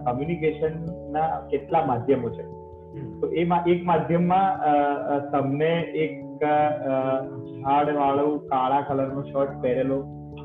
[0.05, 2.45] કમ્યુનિકેશનના કેટલા માધ્યમો છે.
[3.21, 4.47] તો એમાં એક માધ્યમમાં
[5.31, 5.73] તમને
[6.05, 9.99] એક ઝાડ વાળો કાળા કલરનો શર્ટ પહેરેલો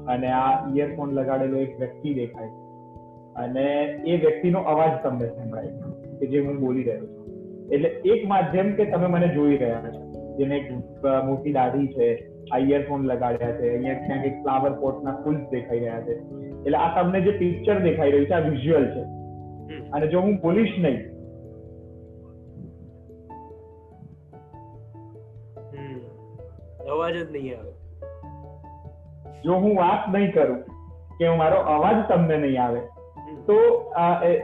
[0.09, 2.53] અને આ ઇયરફોન લગાડેલો એક વ્યક્તિ દેખાય.
[3.37, 3.67] અને
[4.07, 5.73] એ વ્યક્તિનો અવાજ તમને સંભળાય
[6.19, 7.23] કે જે હું બોલી રહ્યો છું.
[7.73, 10.03] એટલે એક માધ્યમ કે તમે મને જોઈ રહ્યા છો.
[10.39, 10.57] જેને
[11.27, 12.07] મોટી દાઢી છે
[12.53, 16.15] આ ઇયરફોન લગાડ્યા છે અહીંયા ક્યાંક એક ફ્લાવર પોટના ફૂલ દેખાઈ રહ્યા છે.
[16.59, 19.03] એટલે આ તમને જે પિક્ચર દેખાઈ રહ્યું છે આ વિઝ્યુઅલ છે.
[19.93, 21.01] અને જો હું બોલીશ નહીં
[26.95, 27.73] અવાજ જ નહીં આવે.
[29.45, 30.61] જો હું વાત નહીં કરું
[31.19, 32.83] કે મારો અવાજ તમને નહીં આવે
[33.47, 33.57] તો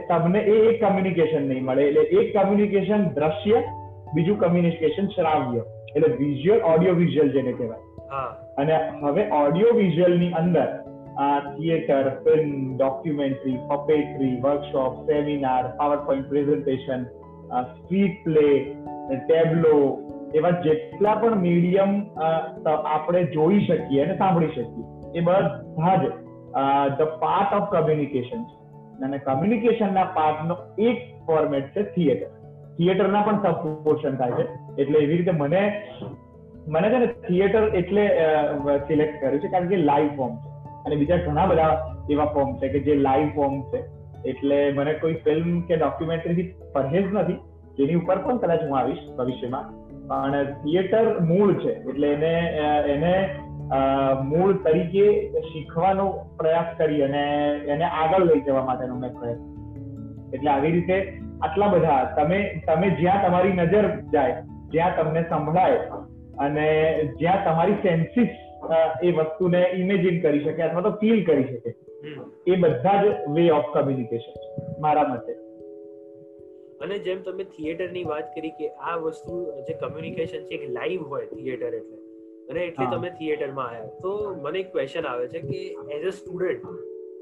[0.09, 1.83] તમને એ એક કમ્યુનિકેશન નહીં મળે.
[1.83, 3.63] એટલે એક કમ્યુનિકેશન દ્રશ્ય
[4.15, 5.63] બીજું કમ્યુનિકેશન શ્રાવ્ય.
[5.95, 7.83] એટલે વિઝ્યુઅલ ઓડિયો વિઝ્યુઅલ જેને કહેવાય.
[8.57, 10.69] અને હવે ઓડિયો વિઝ્યુઅલની અંદર
[11.17, 17.03] આ theatre film documentary puppetry workshop seminar power point presentation
[17.63, 18.47] street play
[19.27, 19.75] tableau
[20.35, 21.91] એવા જેટલા પણ મીડિયમ
[22.67, 26.03] આપણે જોઈ શકીએ અને સાંભળી શકીએ એ બધા જ
[26.99, 28.60] ધ પાર્ટ ઓફ કમ્યુનિકેશન છે.
[29.03, 32.29] અને કમ્યુનિકેશનના પાર્ટનો એક ફોર્મેટ છે થિયેટર
[32.77, 34.45] થિયેટરના પણ સબ પોર્શન થાય છે.
[34.81, 35.61] એટલે એવી રીતે મને
[36.67, 38.03] મને છે ને થિયેટર એટલે
[38.87, 40.49] સિલેક્ટ કર્યું છે કારણ કે લાઈવ ફોર્મ છે.
[40.85, 41.69] અને બીજા ઘણા બધા
[42.09, 43.83] એવા ફોર્મ છે કે જે લાઈવ ફોર્મ છે.
[44.29, 47.37] એટલે મને કોઈ ફિલ્મ કે ડોક્યુમેન્ટરીથી પરહેજ નથી.
[47.77, 49.65] જેની ઉપર પણ કદાચ હું આવીશ ભવિષ્યમાં.
[50.07, 51.73] પણ થિયેટર મૂળ છે.
[51.89, 52.33] એટલે એને
[52.93, 53.13] એને
[54.23, 55.05] મૂળ તરીકે
[55.49, 56.05] શીખવાનો
[56.37, 57.23] પ્રયાસ કરી અને
[57.67, 59.49] એને આગળ લઈ જવા માટેનો મેં પ્રયત્ન
[60.33, 60.97] એટલે આવી રીતે
[61.41, 64.35] આટલા બધા, તમે તમે જ્યાં તમારી નજર જાય,
[64.71, 65.79] જ્યાં તમને સંભળાય
[66.39, 66.65] અને
[67.19, 68.31] જ્યાં તમારી સેન્સીસ
[69.03, 71.71] એ વસ્તુને ઇમેજિન કરી શકે અથવા તો ફીલ કરી શકે,
[72.47, 74.35] એ બધા જ વે ઓફ કમ્યુનિકેશન
[74.79, 75.33] મારા મતે.
[76.81, 81.25] અને જેમ તમે થિયેટરની વાત કરી કે આ વસ્તુ જે કમ્યુનિકેશન છે કે લાઈવ હોય
[81.33, 82.00] થિયેટર એટલે
[82.51, 83.97] અને એટલે તમે થિયેટરમાં આવ્યા.
[84.03, 85.61] તો મને એક ક્વેશ્ચન આવે છે કે
[85.97, 86.65] એઝ અ સ્ટુડન્ટ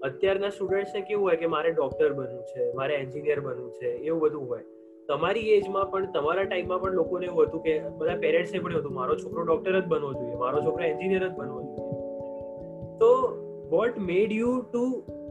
[0.03, 4.49] અત્યારના સ્ટુડન્ટ્સને કેવું હોય કે મારે ડોક્ટર બનવું છે મારે એન્જિનિયર બનવું છે એવું બધું
[4.49, 4.65] હોય.
[5.09, 9.15] તમારી એજમાં પણ તમારા ટાઈમમાં પણ લોકોને એવું હતું કે બધા પેરેન્ટ્સને પણ હતું મારો
[9.15, 11.87] છોકરો ડોક્ટર જ બનવો જોઈએ મારો છોકરો એન્જિનિયર જ બનવો જોઈએ.
[12.99, 13.09] તો
[13.71, 14.83] what made you to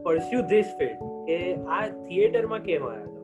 [0.03, 3.21] pursue this field કે આ થિયેટરમાં કેમ આવ્યા તમે?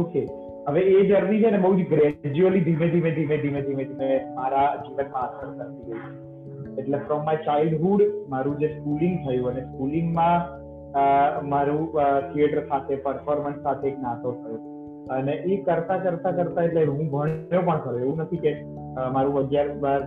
[0.00, 0.22] ઓકે
[0.68, 4.66] હવે એ જર્ની છે ને બહુ જ ગ્રેજ્યુઅલી ધીમે ધીમે ધીમે ધીમે ધીમે ધીમે મારા
[4.82, 6.02] જીવનમાં અસર કરતી ગઈ.
[6.78, 10.36] એટલે ફ્રોમ માય ચાઇલ્ડહુડ મારું જે સ્કૂલિંગ થયું અને સ્કૂલિંગમાં
[11.48, 11.80] મારું
[12.34, 14.60] થિયેટર સાથે પરફોર્મન્સ સાથે એક નાતો થયો.
[15.10, 17.98] અને એ કરતા કરતા કરતા એટલે હું ભણ્યો પણ ખરો.
[17.98, 18.52] એવું નથી કે
[19.12, 20.00] મારું અગિયાર બાર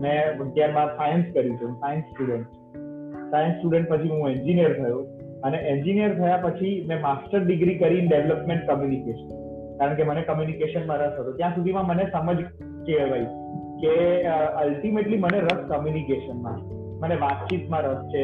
[0.00, 1.64] મેં અગિયાર બાર સાયન્સ કર્યું છે.
[1.64, 2.46] હું સાયન્સ સ્ટુડન્ટ
[3.30, 5.00] સાયન્સ સ્ટુડન્ટ પછી હું એન્જિનિયર થયો.
[5.44, 9.45] અને એન્જિનિયર થયા પછી મેં માસ્ટર ડિગ્રી કરી ડેવલપમેન્ટ કમ્યુનિકેશન
[9.78, 11.32] કારણ કે મને કમ્યુનિકેશનમાં રસ હતો.
[11.32, 12.38] ત્યાં સુધીમાં મને સમજ
[12.86, 13.26] કહેવાય
[13.80, 13.94] કે
[14.62, 16.58] અલ્ટિમેટલી મને રસ કમ્યુનિકેશનમાં
[17.00, 18.22] મને વાતચીતમાં રસ છે.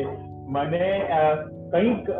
[0.48, 0.84] મને
[1.72, 2.10] કંઈક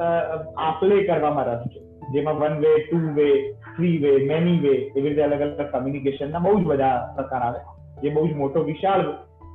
[0.59, 1.81] આપલે કરવામાં રસ છે.
[2.13, 3.29] જેમાં one way two way
[3.77, 7.61] three way many way એવી રીતે અલગ અલગ કમ્યુનિકેશનના બહુ જ બધા પ્રકાર આવે.
[8.03, 9.03] જે બહુ જ મોટો, વિશાળ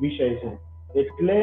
[0.01, 0.51] વિષય છે.
[0.95, 1.37] એટલે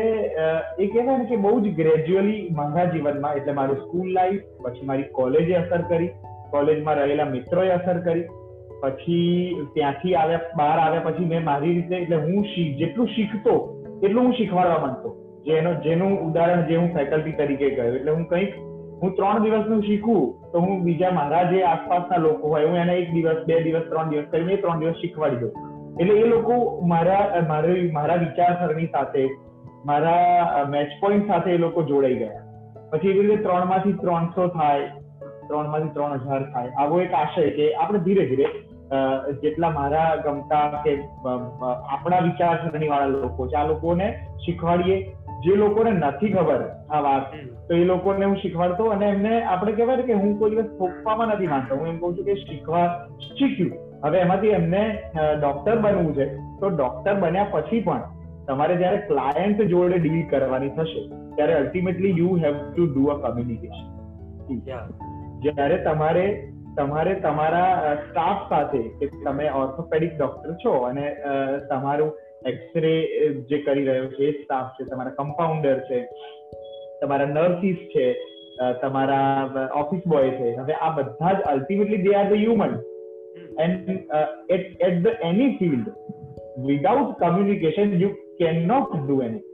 [0.78, 5.02] એ કહેવાય ને કે બહુ જ ગ્રેજ્યુઅલી મારા જીવનમાં, એટલે મારું સ્કૂલ લાઈફ પછી મારી
[5.12, 6.10] કોલેજે અસર કરી.
[6.54, 8.26] કોલેજમાં રહેલા મિત્રોએ અસર કરી.
[8.82, 9.22] પછી
[9.74, 13.54] ત્યાંથી આવ્યા, બહાર આવ્યા પછી મેં મારી રીતે, એટલે હું જેટલું શીખતો,
[14.02, 15.12] એટલું હું શીખવાડવા માંગતો.
[15.46, 17.94] જેનો, જેનું ઉદાહરણ જે હું ફેકલ્ટી તરીકે ગયો.
[17.94, 18.54] એટલે હું કંઈક,
[19.02, 23.12] હું ત્રણ દિવસનું શીખું, તો હું બીજા મારા જે આસપાસના લોકો હોય, હું એને એક
[23.12, 25.52] દિવસ, બે દિવસ, ત્રણ દિવસ કરીને ત્રણ દિવસ શીખવાડી દઉં.
[26.00, 29.24] એટલે એ લોકો મારા, મારી, મારા વિચારસરણી સાથે,
[29.86, 32.44] મારા મેચ પોઈન્ટ સાથે એ લોકો જોડાઈ ગયા.
[32.90, 34.90] પછી એવી રીતે ત્રણમાંથી ત્રણસો થાય
[35.48, 36.70] ત્રણમાંથી ત્રણ હજાર થાય.
[36.78, 38.46] આવો એક આશય કે આપણે ધીરે ધીરે
[39.42, 40.94] જેટલા મારા ગમતા કે
[41.26, 44.08] આપણા વિચારસરણી વાળા લોકો છે આ લોકોને
[44.46, 44.98] શીખવાડીએ.
[45.44, 47.24] જે લોકોને નથી ખબર આ વાત
[47.68, 51.52] તો એ લોકોને હું શીખવાડતો અને એમને આપણે કહેવાય કે હું કોઈ દિવસ થોપવામાં નથી
[51.52, 52.86] માનતો હું એમ કહું છું કે શીખવા
[53.28, 53.72] શીખ્યું.
[54.04, 54.82] હવે એમાંથી એમને
[55.40, 56.26] ડોક્ટર બનવું છે.
[56.60, 58.02] તો ડોક્ટર બન્યા પછી પણ
[58.48, 61.02] તમારે જ્યારે ક્લાયન્ટ જોડે ડીલ કરવાની થશે
[61.36, 63.86] ત્યારે ultimately you have to do a communication
[65.44, 66.26] જ્યારે તમારે
[66.76, 71.04] તમારે તમારા સ્ટાફ સાથે કે તમે ઓર્થોપેડિક ડોક્ટર છો અને
[71.68, 72.12] તમારું
[72.44, 72.94] એક્સરે
[73.50, 76.00] જે કરી રહ્યો છે એ સ્ટાફ છે તમારા કમ્પાઉન્ડર છે
[77.02, 78.06] તમારા નર્સિસ છે
[78.82, 82.76] તમારા ઓફિસ બોય છે હવે આ બધા જ ultimately they are the human
[83.58, 83.90] and
[84.48, 85.90] at at the any field
[86.68, 89.44] without communication you can not do any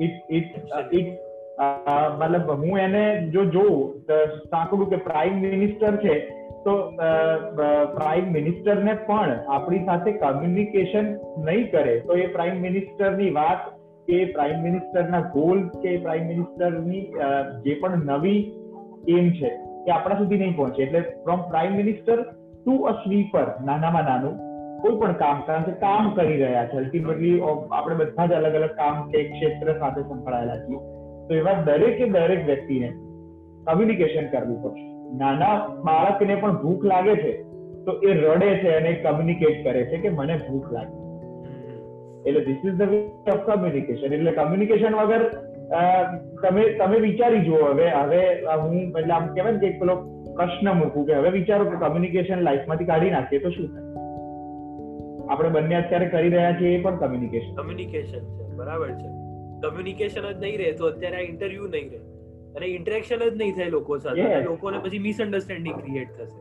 [0.00, 0.52] it it
[0.92, 1.27] it
[1.58, 3.78] મતલબ હું એને જો જોઉં
[4.52, 6.16] સાંકળું કે પ્રાઇમ મિનિસ્ટર છે,
[6.64, 6.72] તો
[7.96, 11.06] પ્રાઇમ મિનિસ્ટરને પણ આપણી સાથે કમ્યુનિકેશન
[11.48, 13.62] નહીં કરે, તો એ પ્રાઇમ મિનિસ્ટરની વાત
[14.08, 17.02] કે પ્રાઇમ મિનિસ્ટરના ગોલ કે પ્રાઇમ મિનિસ્ટરની
[17.64, 18.42] જે પણ નવી
[19.16, 19.50] એમ છે,
[19.86, 20.82] એ આપણા સુધી નહીં પહોંચે.
[20.84, 24.36] એટલે from prime minister to a sweeper નાનામાં નાનું,
[24.82, 26.78] કોઈ પણ કામ, કારણ કે કામ કરી રહ્યા છે.
[26.82, 30.80] અલ્ટિમેટલી આપણે બધા જ અલગ અલગ કામ કે ક્ષેત્ર સાથે સંકળાયેલા છીએ.
[31.28, 32.88] તો એવા દરેકે દરેક વ્યક્તિને
[33.66, 34.86] કમ્યુનિકેશન કરવું પડશે.
[35.16, 37.32] નાના બાળકને પણ ભૂખ લાગે છે,
[37.84, 40.94] તો એ રડે છે અને કમ્યુનિકેટ કરે છે કે મને ભૂખ લાગે.
[42.26, 42.98] એટલે this is the way
[43.34, 45.22] of communication એટલે કમ્યુનિકેશન વગર
[46.42, 48.22] તમે તમે વિચારી જુઓ, હવે હવે
[48.62, 49.94] હું, એટલે આમ કહેવાય કે પેલો
[50.38, 53.86] પ્રશ્ન મૂકું કે હવે વિચારો કે કમ્યુનિકેશન લાઈફમાંથી કાઢી નાખીએ તો શું થાય?
[55.28, 59.08] આપણે બંને અત્યારે કરી રહ્યા છીએ એ પણ કમ્યુનિકેશન કમ્યુનિકેશન છે, બરાબર છે.
[59.62, 62.00] કમ્યુનિકેશન જ નહીં રહે તો અત્યારે આ ઇન્ટરવ્યુ નહીં રહે.
[62.56, 66.40] અને ઇન્ટરેક્શન જ નહીં થાય લોકો સાથે લોકોને પછી મિસઅન્ડરસ્ટેન્ડિંગ ક્રિએટ થશે.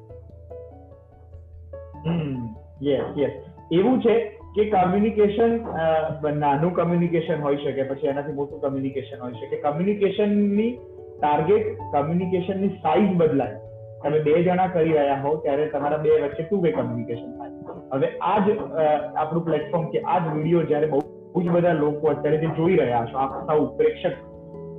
[2.88, 3.34] યસ યસ
[3.78, 4.16] એવું છે
[4.56, 5.52] કે કમ્યુનિકેશન
[6.44, 9.58] નાનું કમ્યુનિકેશન હોઈ શકે પછી એનાથી મોટું કમ્યુનિકેશન હોઈ શકે.
[9.66, 10.70] કમ્યુનિકેશનની
[11.18, 13.58] ટાર્ગેટ કમ્યુનિકેશનની સાઇઝ બદલાય.
[14.02, 17.54] તમે બે જણા કરી રહ્યા હો ત્યારે તમારા બે વચ્ચે ટુ વે કમ્યુનિકેશન થાય.
[17.94, 21.00] હવે આ જ આપણું પ્લેટફોર્મ કે આ જ વીડિયો જ્યારે બહુ
[21.36, 24.16] જ બધા લોકો અત્યારે જે જોઈ રહ્યા છો આપ સૌ પ્રેક્ષક.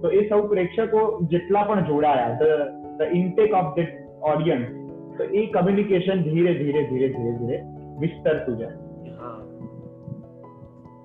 [0.03, 2.39] તો એ સૌ પ્રેક્ષકો જેટલા પણ જોડાયા
[2.99, 3.81] the intake of the
[4.23, 4.69] audience
[5.19, 7.59] તો એ કમ્યુનિકેશન ધીરે ધીરે ધીરે ધીરે ધીરે
[8.01, 8.77] વિસ્તરતું જાય.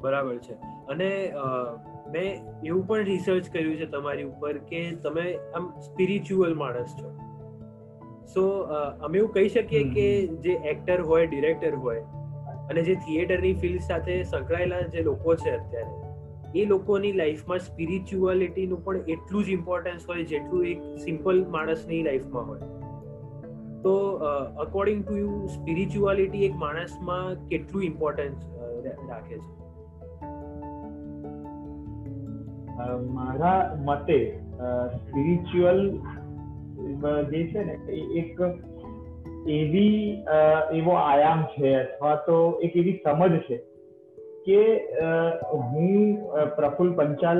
[0.01, 0.53] બરાબર છે.
[0.89, 1.09] અને
[2.11, 2.27] મેં
[2.65, 7.13] એવું પણ રિસર્ચ કર્યું છે તમારી ઉપર કે તમે આમ સ્પિરિચ્યુઅલ માણસ છો.
[8.33, 8.41] સો
[9.01, 12.01] અમે એવું કહી શકીએ કે જે એક્ટર હોય ડિરેક્ટર હોય
[12.73, 18.97] અને જે થિયેટરની ફિલ્ડ સાથે સંકળાયેલા જે લોકો છે અત્યારે, એ લોકોની લાઈફમાં સ્પિરિચ્યુઆલિટીનું પણ
[19.07, 22.59] એટલું જ ઇમ્પોર્ટન્સ હોય જેટલું એક સિમ્પલ માણસની લાઈફમાં હોય.
[23.83, 23.93] તો
[24.59, 28.45] અકોર્ડિંગ ટુ યુ સ્પિરિચ્યુઆલિટી એક માણસમાં કેટલું ઇમ્પોર્ટન્સ
[29.09, 29.51] રાખે છે?
[33.13, 33.55] મારા
[33.85, 34.19] મતે
[34.95, 35.81] સ્પિરિચ્યુઅલ
[37.31, 37.75] જે છે ને
[38.19, 38.41] એક
[39.47, 40.23] એવી
[40.79, 43.57] એવો આયામ છે અથવા તો એક એવી સમજ છે
[44.45, 44.61] કે
[45.71, 46.17] હું
[46.57, 47.39] પ્રફુલ પંચાલ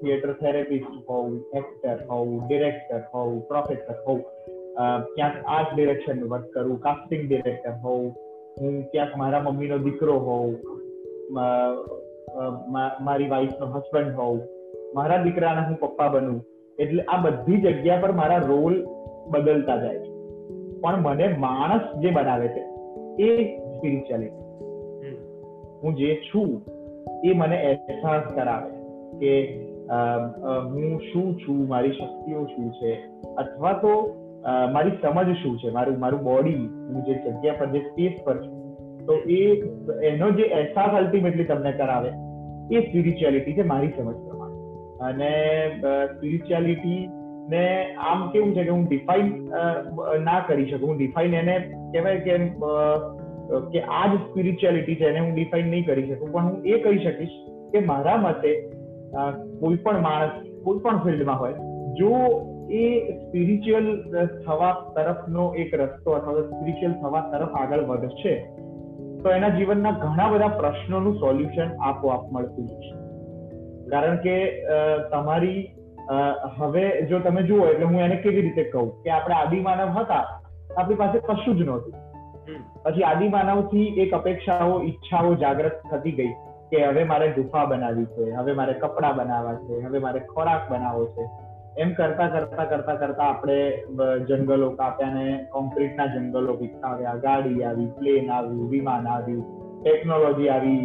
[0.00, 4.20] થિયેટર થેરેપિસ્ટ હોઉં એક્ટર હોઉં ડિરેક્ટર હોઉં પ્રોફેસર હોઉં
[5.16, 8.06] ક્યાંક આર્ટ ડિરેક્શન વર્ક કરું કાસ્ટિંગ ડિરેક્ટર હોઉં,
[8.60, 10.52] હું ક્યાંક મારા મમ્મીનો દીકરો હોઉં
[13.06, 14.38] મારી વાઈફનો હસબન્ડ હોઉં,
[14.94, 16.40] મારા દીકરાના હું પપ્પા બનું,
[16.78, 18.76] એટલે આ બધી જગ્યા પર મારા રોલ
[19.32, 20.09] બદલતા જાય છે.
[20.80, 22.62] પણ મને માણસ જે બનાવે છે
[23.22, 24.48] એ સ્પિરિચ્યુઆલિટી
[25.82, 26.50] હું જે છું
[27.24, 28.70] એ મને અહેસાસ કરાવે
[29.18, 29.32] કે
[30.64, 32.92] હું શું છું મારી શક્તિઓ શું છે?
[33.38, 33.92] અથવા તો
[34.72, 35.70] મારી સમજ શું છે?
[35.70, 38.58] મારું મારું બોડી હું જે જગ્યા પર જે સ્પેસ પર છું
[39.06, 39.38] તો એ
[40.02, 42.10] એનો જે અહેસાસ અલ્ટિમેટલી તમને કરાવે
[42.72, 44.58] એ સ્પિરિચ્યુઆલિટી છે મારી સમજ પ્રમાણે.
[45.00, 45.32] અને
[46.06, 47.08] સ્પિરિચ્યુઆલિટી
[47.52, 47.62] ને
[48.08, 49.26] આમ કેવું છે કે હું ડિફાઇન
[50.26, 50.88] ના કરી શકું.
[50.90, 51.56] હું ડિફાઇન એને
[51.92, 52.34] કહેવાય કે
[53.72, 56.32] કે આ જ સ્પિરિચ્યુઆલિટી છે એને હું ડિફાઇન નહીં કરી શકું.
[56.34, 57.36] પણ હું એ કહી શકીશ
[57.72, 58.52] કે મારા મતે
[59.60, 60.34] કોઈ પણ માણસ,
[60.64, 61.56] કોઈ પણ ફિલ્ડમાં હોય,
[61.98, 62.12] જો
[62.80, 62.84] એ
[63.20, 63.88] સ્પિરિચ્યુઅલ
[64.44, 68.34] થવા તરફનો એક રસ્તો અથવા તો સ્પિરિચ્યુઅલ થવા તરફ આગળ વધશે,
[69.22, 72.92] તો એના જીવનના ઘણા બધા પ્રશ્નોનું સોલ્યુશન આપોઆપ મળતું છે
[73.92, 74.36] કારણ કે
[75.12, 75.60] તમારી
[76.58, 80.22] હવે જો તમે જુઓ એટલે હું એને કેવી રીતે કહું કે આપણે આદિમાનવ હતા
[80.78, 81.94] આપણી પાસે કશું જ નહોતું.
[82.84, 86.32] પછી આદિમાનવથી એક અપેક્ષાઓ ઈચ્છાઓ જાગૃત થતી ગઈ
[86.70, 91.06] કે હવે મારે ગુફા બનાવી છે હવે મારે કપડા બનાવવા છે હવે મારે ખોરાક બનાવવો
[91.14, 91.24] છે.
[91.82, 93.58] એમ કરતા કરતા કરતા કરતા આપણે
[94.28, 99.44] જંગલો કાપ્યા ને કોન્ક્રીટના જંગલો વિકસાવ્યા ગાડી આવી પ્લેન આવ્યું વિમાન આવ્યું
[99.82, 100.82] ટેકનોલોજી આવી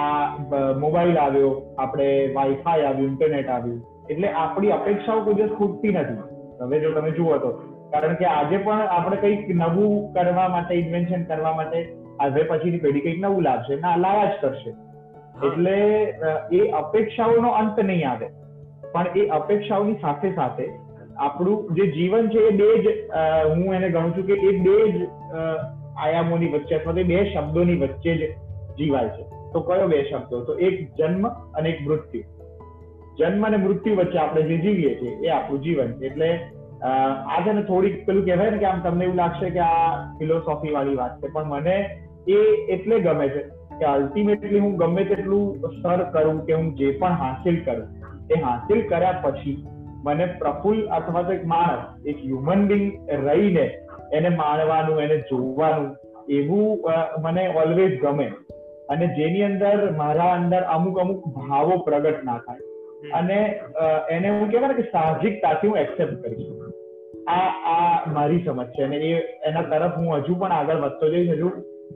[0.00, 3.80] આ મોબાઈલ આવ્યો આપણે વાઈફાઈ આવ્યું ઇન્ટરનેટ આવ્યું.
[4.10, 6.22] એટલે આપણી અપેક્ષાઓ કોઈ દિવસ ખૂટતી નથી.
[6.60, 7.50] હવે જો તમે જુઓ તો.
[7.92, 11.78] કારણ કે આજે પણ આપણે કંઈક નવું કરવા માટે ઇન્વેન્શન કરવા માટે
[12.24, 14.72] હવે પછીની પેઢી કંઈક નવું લાવશે ના લાવા જ કરશે.
[15.46, 15.76] એટલે
[16.58, 18.28] એ અપેક્ષાઓનો અંત નહીં આવે.
[18.92, 20.66] પણ એ અપેક્ષાઓની સાથે સાથે
[21.26, 22.86] આપણું જે જીવન છે એ બે જ
[23.48, 24.96] હું એને ગણું છું કે એ બે જ
[25.98, 28.32] આયામોની વચ્ચે અથવા તો બે શબ્દોની વચ્ચે જ
[28.78, 29.24] જીવાય છે.
[29.52, 30.42] તો કયો બે શબ્દો?
[30.48, 32.26] તો એક જન્મ અને એક મૃત્યુ.
[33.18, 36.06] જન્મ અને મૃત્યુ વચ્ચે આપણે જે જીવીએ છીએ, એ આપણું જીવન છે.
[36.06, 36.28] એટલે
[36.88, 39.86] આ છે ને થોડીક પેલું કહેવાય ને કે આમ તમને એવું લાગશે કે આ
[40.18, 41.32] ફિલોસોફી વાળી વાત છે.
[41.34, 41.76] પણ મને
[42.28, 42.38] એ
[42.74, 43.42] એટલે ગમે છે
[43.80, 47.88] કે અલ્ટિમેટલી હું ગમે તેટલું સર કરું કે હું જે પણ હાસિલ કરું,
[48.30, 49.56] એ હાસિલ કર્યા પછી
[50.06, 52.84] મને પ્રફુલ્લ અથવા તો એક માણસ, એક હ્યુમન બિંગ
[53.26, 53.66] રહીને
[54.16, 55.90] એને માણવાનું, એને જોવાનું,
[56.28, 56.66] એવું
[57.24, 58.28] મને ઓલવેઝ ગમે.
[58.90, 62.67] અને જેની અંદર મારા અંદર અમુક અમુક ભાવો પ્રગટ ના થાય.
[63.14, 63.38] અને
[64.10, 66.46] એને હું કહેવાય કે સાહજિકતાથી હું એક્સેપ્ટ કરીશ.
[67.28, 68.98] આ આ મારી સમજ છે અને
[69.48, 71.32] એના તરફ હું હજુ પણ આગળ વધતો જઈશ.
[71.34, 71.48] હજુ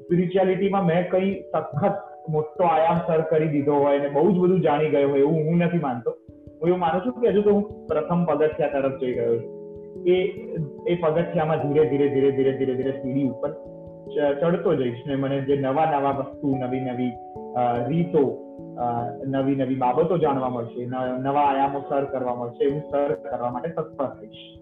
[0.03, 1.97] સ્પિરિચ્યુઆલિટીમાં મેં કઈ સખત
[2.35, 5.67] મોટો આયામ સર કરી દીધો હોય અને બહુ જ બધું જાણી ગયો હોય એવું હું
[5.67, 6.15] નથી માનતો.
[6.61, 9.51] હું એવું માનું છું કે હજુ તો હું પ્રથમ પગથિયા તરફ જઈ ગયો છું.
[10.07, 10.17] એ
[10.93, 13.53] એ પગથિયામાં ધીરે ધીરે ધીરે ધીરે ધીરે ધીરે સીડી ઉપર
[14.41, 17.13] ચડતો જઈશ ને મને જે નવા નવા વસ્તુ, નવી નવી
[17.89, 18.23] રીતો
[19.27, 20.87] નવી નવી બાબતો જાણવા મળશે
[21.19, 24.59] નવા આયામો સર કરવા મળશે હું સર કરવા માટે તત્પર રહીશ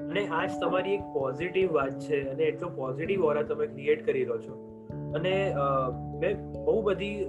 [0.00, 4.38] અને આજ તમારી એક પોઝિટિવ વાત છે અને એટલો પોઝિટિવ ઓરા તમે ક્રિએટ કરી રહ્યો
[4.38, 4.80] છો.
[5.14, 5.54] અને
[6.18, 7.24] મેં બહુ બધી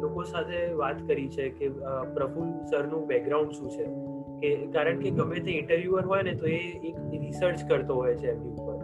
[0.00, 1.68] લોકો સાથે વાત કરી છે કે
[2.14, 3.84] પ્રફુલ સરનું બેકગ્રાઉન્ડ શું છે.
[4.40, 8.32] કે કારણ કે ગમે તે ઇન્ટરવ્યુઅર હોય ને તો એ એક રિસર્ચ કરતો હોય છે
[8.32, 8.76] એમની ઉપર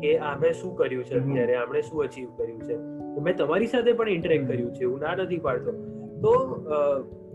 [0.00, 2.76] કે આપણે શું કર્યું છે અત્યારે આપણે શું અચીવ કર્યું છે.
[3.18, 5.72] મેં તમારી સાથે પણ ઇન્ટરેક્ટ કર્યું છે એવું ના નથી પાડતો.
[6.22, 6.32] તો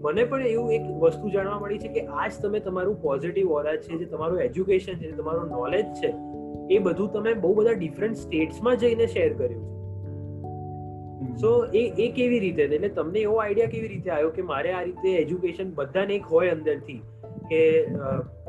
[0.01, 3.97] મને પણ એવું એક વસ્તુ જાણવા મળી છે કે આજ તમે તમારું પોઝિટિવ ઓરા છે
[3.97, 6.13] જે તમારું એજ્યુકેશન છે તમારું નોલેજ છે
[6.75, 9.75] એ બધું તમે બહુ બધા ડિફરન્ટ સ્ટેટ્સમાં જઈને શેર કર્યું છે.
[11.35, 12.63] સો એ એ કેવી રીતે?
[12.63, 16.49] એટલે તમને એવો આઈડિયા કેવી રીતે આવ્યો કે મારે આ રીતે એજ્યુકેશન બધાને એક હોય
[16.49, 17.01] અંદરથી
[17.49, 17.83] કે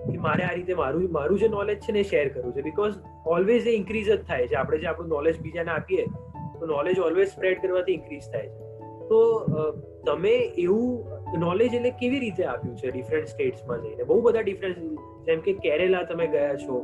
[0.06, 2.62] કે મારે આ રીતે મારું મારું જે નોલેજ છે ને શેર કરવું છે?
[2.62, 2.94] બીકોઝ
[3.26, 4.54] ઓલવેઝ એ ઇન્ક્રીઝ જ થાય છે.
[4.54, 6.04] આપણે જે આપણું નોલેજ બીજાને આપીએ
[6.60, 8.60] તો નોલેજ ઓલવેઝ સ્પ્રેડ કરવાથી ઇન્ક્રીઝ થાય છે.
[9.08, 9.18] તો
[10.06, 14.04] તમે એવું નોલેજ એટલે કેવી રીતે આપ્યું છે ડિફરન્ટ સ્ટેટ્સમાં જઈને?
[14.04, 14.78] બહુ બધા ડિફરન્ટ
[15.26, 16.76] જેમ કે કેરેલા તમે ગયા છો,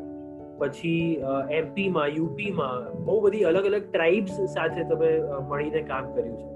[0.58, 1.04] પછી
[1.50, 5.10] એમપીમાં યુપીમાં બહુ બધી અલગ અલગ ટ્રાઇબ્સ સાથે તમે
[5.50, 6.48] મળીને કામ કર્યું છે.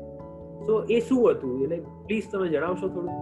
[0.66, 1.54] તો એ શું હતું?
[1.62, 3.16] એટલે પ્લીઝ તમે જણાવશો થોડું.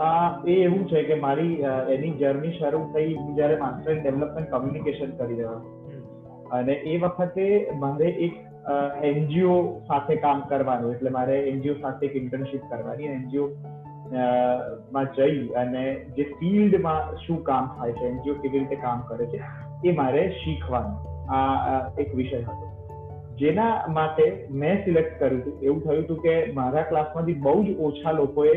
[0.00, 1.54] આ એ એવું છે કે મારી
[1.94, 5.58] એની જર્ની શરૂ થઈ જ્યારે માસ્ટર ડેવલપમેન્ટ કમ્યુનિકેશન કરી રહ્યો.
[6.52, 7.44] અને એ વખતે
[7.78, 8.34] મારે એક
[9.04, 9.54] એનજીઓ
[9.86, 13.46] સાથે કામ કરવાનું, એટલે મારે એનજીઓ સાથે એક ઇન્ટર્નશીપ કરવાની એનજીઓ
[14.92, 15.84] માં જઈ અને
[16.16, 19.40] જે ફિલ્ડમાં શું કામ થાય છે, એનજીઓ કેવી રીતે કામ કરે છે,
[19.84, 20.96] એ મારે શીખવાનું.
[21.30, 22.68] આ એક વિષય હતો.
[23.38, 25.54] જેના માટે મેં સિલેક્ટ કર્યું હતું.
[25.62, 28.54] એવું થયું હતું કે મારા ક્લાસમાંથી બહુ જ ઓછા લોકોએ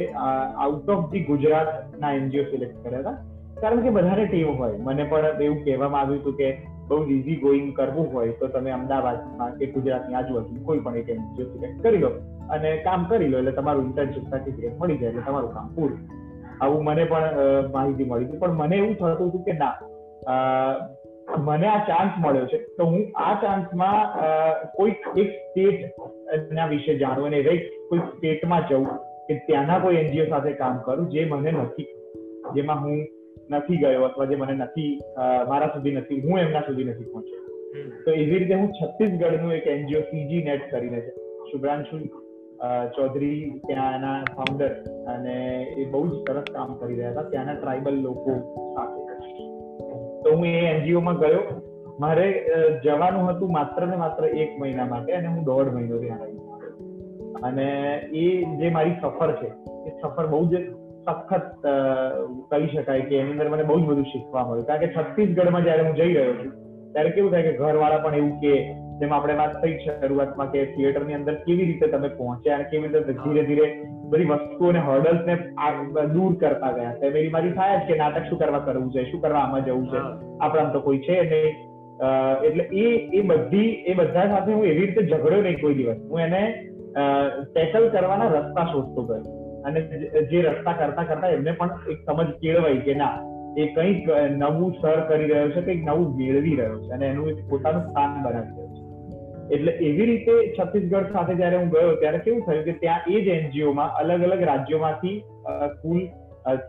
[0.64, 3.18] આઉટ ઓફ ધી ગુજરાતના એનજીઓ સિલેક્ટ કર્યા હતા.
[3.62, 4.78] કારણ કે બધાને ટેવ હોય.
[4.80, 6.50] મને પણ એવું કહેવામાં આવ્યું હતું કે
[6.90, 11.46] બહુ ઇઝી ગોઈંગ કરવું હોય તો તમે અમદાવાદમાં કે ગુજરાતની આજુબાજુ કોઈ પણ એક એનજીઓ
[11.54, 12.12] સિલેક્ટ કરી લો
[12.56, 16.02] અને કામ કરી લો એટલે તમારું ઇન્ટર્નશીપ સર્ટિફિકેટ મળી જાય એટલે તમારું કામ પૂરું.
[16.62, 18.42] આવું મને પણ માહિતી મળી હતી.
[18.44, 19.76] પણ મને એવું થતું હતું કે ના
[21.48, 22.60] મને આ ચાન્સ મળ્યો છે.
[22.78, 24.00] તો હું આ ચાન્સમાં
[24.78, 27.40] કોઈક એક સ્ટેટ ના વિશે જાણું અને
[27.90, 28.88] કોઈક સ્ટેટમાં જવું
[29.28, 31.88] કે ત્યાંના કોઈ એનજીઓ સાથે કામ કરું જે મને નથી.
[32.56, 32.98] જેમાં હું
[33.52, 34.92] નથી ગયો અથવા જે મને નથી
[35.50, 37.42] મારા સુધી નથી હું એમના સુધી નથી પહોંચ્યો.
[38.06, 41.12] તો એવી રીતે હું છત્તીસગઢનું એક એનજીઓ સીજી નેટ કરીને છે.
[41.52, 41.98] શુભ્રાંશુ
[42.96, 44.72] ચૌધરી ત્યાંના ફાઉન્ડર
[45.14, 45.36] અને
[45.78, 47.30] એ બહુ જ સરસ કામ કરી રહ્યા હતા.
[47.32, 48.32] ત્યાંના ટ્રાઇબલ લોકો
[48.76, 49.02] સાથે.
[50.24, 51.44] તો હું એ એનજીઓમાં ગયો.
[52.00, 52.28] મારે
[52.84, 56.40] જવાનું હતું માત્ર ને માત્ર એક મહિના માટે અને હું દોઢ મહિનો ત્યાં રહી
[57.44, 57.68] અને
[58.22, 58.26] એ
[58.60, 59.50] જે મારી સફર છે
[59.88, 60.54] એ સફર બહુ જ
[61.08, 61.68] સખત
[62.52, 64.68] કહી શકાય કે એની અંદર મને બહુ જ બધું શીખવા મળ્યું.
[64.70, 66.52] કારણ કે છત્તીસગઢમાં જયારે હું જઈ રહ્યો છું
[66.94, 68.54] ત્યારે કેવું થાય કે ઘરવાળા પણ એવું કે
[69.00, 73.14] જેમ આપણે વાત થઈ શરૂઆતમાં કે થિયેટરની અંદર કેવી રીતે તમે પહોંચ્યા અને કેવી રીતે
[73.22, 73.68] ધીરે ધીરે
[74.12, 75.36] બધી વસ્તુઓને હર્ડલ્સ ને
[76.16, 76.98] દૂર કરતા ગયા.
[77.08, 80.04] એવી મારી થાય જ કે નાટક શું કરવા કરવું છે શું કરવા આમાં જવું છે.
[80.42, 81.64] આપણા તો કોઈ છે નહીં.
[82.48, 82.86] એટલે એ
[83.18, 86.00] એ બધી એ બધા સાથે હું એવી રીતે ઝઘડ્યો નહીં કોઈ દિવસ.
[86.12, 86.42] હું એને
[87.56, 89.24] ટેકલ કરવાના રસ્તા શોધતો ગયો.
[89.66, 89.82] અને
[90.26, 93.12] જે રસ્તા કરતા કરતા એમને પણ એક સમજ કેળવાઈ કે ના,
[93.58, 97.46] એ કંઈક નવું સર કરી રહ્યો છે, કંઈક નવું મેળવી રહ્યો છે અને એનું એક
[97.50, 98.84] પોતાનું સ્થાન બનાવી રહ્યો છે.
[99.56, 103.28] એટલે એવી રીતે છત્તીસગઢ સાથે જયારે હું ગયો ત્યારે કેવું થયું કે ત્યાં એ જ
[103.28, 105.24] એનજીઓમાં અલગ અલગ રાજ્યોમાંથી
[105.82, 106.00] કુલ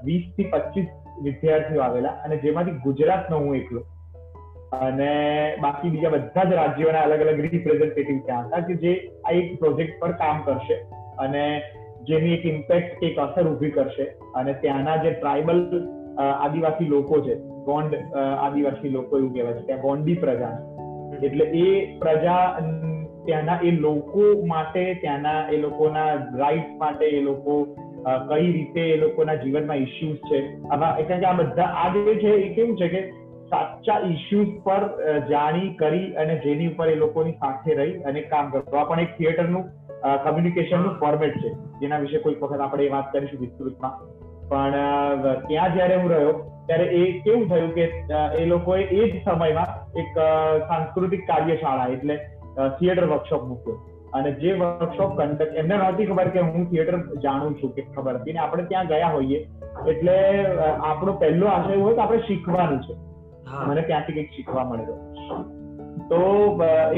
[0.04, 0.86] વીસથી પચીસ
[1.22, 3.84] વિદ્યાર્થીઓ આવેલા અને જેમાંથી ગુજરાતનો હું એકલો.
[4.72, 5.10] અને
[5.62, 8.92] બાકી બીજા બધા જ રાજ્યોના અલગ અલગ રિપ્રેઝેન્ટેટિવ ત્યાં હતા કે જે
[9.28, 10.74] આ એક પ્રોજેક્ટ પર કામ કરશે.
[11.18, 11.42] અને
[12.08, 14.06] જેની એક ઇમ્પેક્ટ એક અસર ઊભી કરશે.
[14.34, 15.60] અને ત્યાંના જે ટ્રાઇબલ
[16.24, 17.34] આદિવાસી લોકો છે,
[17.66, 20.54] ગોંડ આદિવાસી લોકો એવું કહેવાય છે, ત્યાં ગોંડી પ્રજા
[21.26, 21.66] એટલે એ
[22.00, 22.44] પ્રજા
[23.26, 27.54] ત્યાંના એ લોકો માટે, ત્યાંના એ લોકોના રાઈટ માટે એ લોકો
[28.28, 30.42] કઈ રીતે એ લોકોના જીવનમાં ઇસ્યુઝ છે.
[30.70, 33.00] આમાં કારણ કે આ બધા, આ જે છે એ કેવું છે કે
[33.50, 34.82] સાચા ઇસ્યુઝ પર
[35.30, 39.12] જાણી, કરી અને જેની ઉપર એ લોકોની સાથે રહી અને કામ કરતો આ પણ એક
[39.18, 39.64] થિયેટરનું
[40.02, 41.50] કમ્યુનિકેશનનું ફોર્મેટ છે.
[41.80, 43.94] જેના વિશે કોઈક વખત આપણે વાત કરીશું વિસ્તૃતમાં.
[44.48, 44.74] પણ
[45.48, 46.32] ત્યાં જયારે હું રહ્યો
[46.66, 47.84] ત્યારે એ કેવું થયું કે
[48.38, 50.18] એ લોકોએ એ જ સમયમાં એક
[50.68, 52.16] સાંસ્કૃતિક કાર્યશાળા એટલે
[52.78, 53.76] થિયેટર વર્કશોપ મૂક્યો.
[54.14, 58.14] અને જે વર્કશોપ કન્ડક્ટ એમને નહોતી ખબર કે હું થિયેટર જાણું છું કે ખબર.
[58.14, 59.38] હતી ને આપણે ત્યાં ગયા હોઈએ.
[59.88, 60.16] એટલે
[60.84, 62.94] આપણો પહેલો આશય હોય તો આપણે શીખવાનું છે.
[63.66, 64.94] મને ત્યાંથી કંઈક શીખવા મળેલો
[66.10, 66.18] તો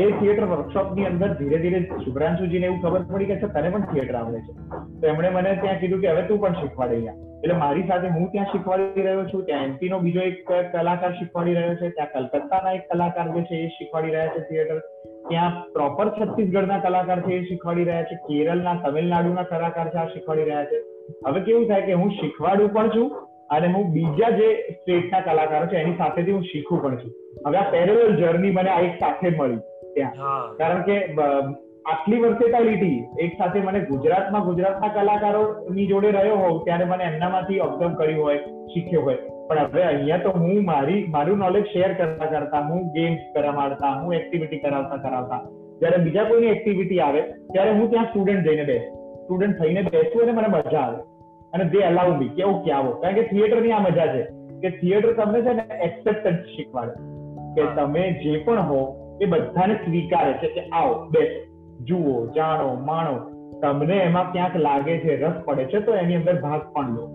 [0.03, 4.40] એ થિયેટર વર્કશોપની અંદર ધીરે ધીરે શુભ્રાંશુજીને એવું ખબર પડી કે તને પણ થિયેટર આવડે
[4.47, 4.53] છે.
[5.01, 8.29] તો એમણે મને ત્યાં કીધું કે હવે તું પણ શીખવાડે અહીંયા એટલે મારી સાથે હું
[8.33, 12.77] ત્યાં શીખવાડી રહ્યો છું, ત્યાં એમપી નો બીજો એક કલાકાર શીખવાડી રહ્યો છે, ત્યાં કલકત્તાના
[12.79, 14.79] એક કલાકાર જે છે એ શીખવાડી રહ્યા છે થિયેટર
[15.31, 20.49] ત્યાં પ્રોપર છત્તીસગઢના કલાકાર છે એ શીખવાડી રહ્યા છે, કેરળના તમિલનાડુના કલાકાર છે આ શીખવાડી
[20.51, 20.85] રહ્યા છે.
[21.27, 23.09] હવે કેવું થાય કે હું શીખવાડું પણ છું
[23.51, 27.15] અને હું બીજા જે સ્ટેટના કલાકારો છે એની સાથેથી હું શીખું પણ છું.
[27.47, 29.61] હવે આ પેરેલલ જર્ની મને આ એક સાથે મળી
[29.95, 30.53] ત્યાં.
[30.61, 30.97] કારણ કે
[31.93, 37.99] આટલી વર્સેટાલિટી એક સાથે મને ગુજરાતમાં ગુજરાતના કલાકારોની જોડે રહ્યો હોઉં ત્યારે મને એમનામાંથી ઓબ્ઝર્વ
[38.01, 38.41] કર્યું હોય
[38.73, 39.19] શીખ્યો હોય.
[39.49, 44.17] પણ હવે અહીંયા તો હું મારી મારું નોલેજ શેર કરતા કરતા હું ગેમ્સ રમાડતા હું
[44.21, 45.41] એક્ટિવિટી કરાવતા કરાવતા.
[45.81, 48.85] જ્યારે બીજા કોઈની એક્ટિવિટી આવે ત્યારે હું ત્યાં સ્ટુડન્ટ જઈને બેસ.
[49.23, 51.01] સ્ટુડન્ટ થઈને બેસું અને મને મજા આવે.
[51.53, 52.91] અને દે અલાઉ મી કે ઓકે આવો.
[52.91, 54.23] કારણ કે થિયેટરની આ મજા છે
[54.63, 56.95] કે થિયેટર તમને છે ને એક્સેપ્ટન્સ શીખવાડે.
[57.55, 58.81] કે તમે જે પણ હો
[59.23, 61.41] એ બધાને સ્વીકારે છે કે આવો બેસો
[61.85, 63.15] જુઓ જાણો માણો.
[63.63, 67.09] તમને એમાં ક્યાંક લાગે છે રસ પડે છે તો એની અંદર ભાગ પણ લો.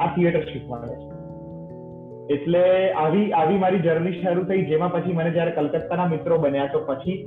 [0.00, 1.08] આ થિયેટર શીખવાડે છે.
[2.34, 6.80] એટલે આવી આવી મારી જર્ની શરૂ થઈ જેમાં પછી મને જયારે કલકત્તાના મિત્રો બન્યા તો
[6.80, 7.18] પછી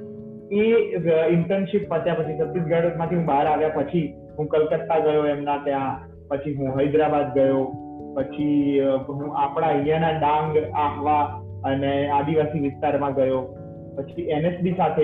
[0.52, 0.64] એ
[1.30, 4.08] ઇન્ટર્નશિપ પત્યા પછી છત્તીસગઢમાંથી હું બહાર આવ્યા પછી
[4.40, 6.13] હું કલકત્તા ગયો એમના ત્યાં.
[6.30, 7.64] પછી હું હૈદરાબાદ ગયો,
[8.16, 11.24] પછી હું આપણા અહીંયાના ડાંગ, આહવા
[11.66, 13.42] અને આદિવાસી વિસ્તારમાં ગયો.
[13.98, 15.04] પછી એનએસડી સાથે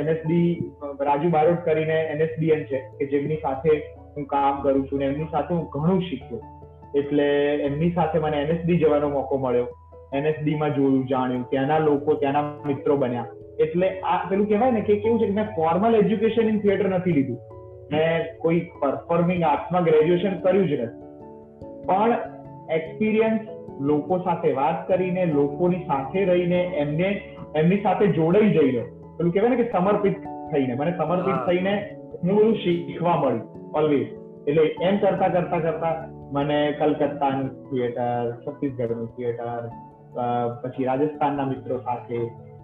[0.00, 0.44] એનએસબી
[1.00, 3.72] રાજુ બારોટ કરીને એનએસબીએન છે, કે જેમની સાથે
[4.16, 6.40] હું કામ કરું છું ને એમની સાથે હું ઘણું શીખ્યો.
[6.94, 7.26] એટલે
[7.62, 9.66] એમની સાથે મને એનએસબી જવાનો મોકો મળ્યો.
[10.14, 11.44] એનએસડી માં જોયું, જાણ્યું.
[11.50, 13.26] ત્યાંના લોકો, ત્યાંના મિત્રો બન્યા.
[13.60, 17.12] એટલે આ પેલું કહેવાય ને કે કેવું છે કે મેં ફોર્મલ એજ્યુકેશન ઇન થિયેટર નથી
[17.12, 17.38] લીધું.
[17.92, 21.04] મેં કોઈ પરફોર્મિંગ આર્ટમાં ગ્રેજ્યુએશન કર્યું જ નથી.
[21.86, 22.12] પણ
[22.70, 23.40] એક્સપિરિયન્સ
[23.80, 27.08] લોકો સાથે વાત કરીને લોકોની સાથે રહીને એમને
[27.56, 28.82] એમની સાથે જોડાઈ જઈને
[29.16, 30.16] પેલું કહેવાય ને કે સમર્પિત
[30.52, 31.74] થઈને મને સમર્પિત થઈને
[32.22, 34.08] હું બધું શીખવા મળ્યું ઓલવેઝ
[34.48, 35.94] એટલે એમ કરતા કરતા કરતા
[36.32, 39.68] મને કલકત્તાનું થિયેટર છત્તીસગઢનું થિયેટર
[40.62, 42.18] પછી રાજસ્થાનના મિત્રો સાથે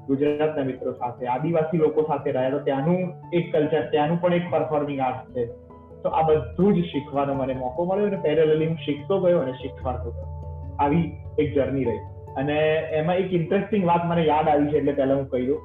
[0.06, 5.00] ગુજરાતના મિત્રો સાથે, આદિવાસી લોકો સાથે રહ્યા, તો ત્યાંનું એક કલ્ચર ત્યાંનું પણ એક પરફોર્મિંગ
[5.00, 5.44] આર્ટ છે.
[6.02, 10.10] તો આ બધું જ શીખવાનો મને મોકો મળ્યો અને પેરેલલી હું શીખતો ગયો અને શીખવાડતો
[10.10, 10.28] ગયો.
[10.78, 11.04] આવી
[11.38, 12.02] એક જર્ની રહી.
[12.36, 12.56] અને
[13.00, 15.60] એમાં એક ઇન્ટરેસ્ટિંગ વાત મને યાદ આવી છે, એટલે પહેલા હું કહી દઉં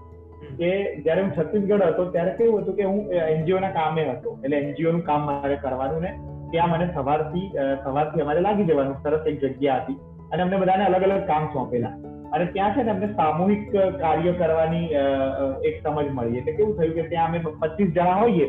[0.60, 0.70] કે
[1.04, 3.00] જ્યારે હું છત્તીસગઢ હતો, ત્યારે કેવું હતું કે હું
[3.34, 4.36] એનજીઓ ના કામે હતો.
[4.44, 6.12] એટલે એનજીઓ નું કામ મારે કરવાનું ને
[6.52, 7.48] ત્યાં મને સવારથી
[7.86, 9.98] સવારથી અમારે લાગી જવાનું, સરસ એક જગ્યા હતી.
[10.32, 11.96] અને અમને બધાને અલગ અલગ કામ સોંપેલા.
[12.34, 13.66] અને ત્યાં છે ને અમને સામૂહિક
[14.02, 14.88] કાર્ય કરવાની
[15.68, 16.38] એક સમજ મળી.
[16.40, 18.48] એટલે કેવું થયું કે ત્યાં અમે પચીસ જણા હોઈએ,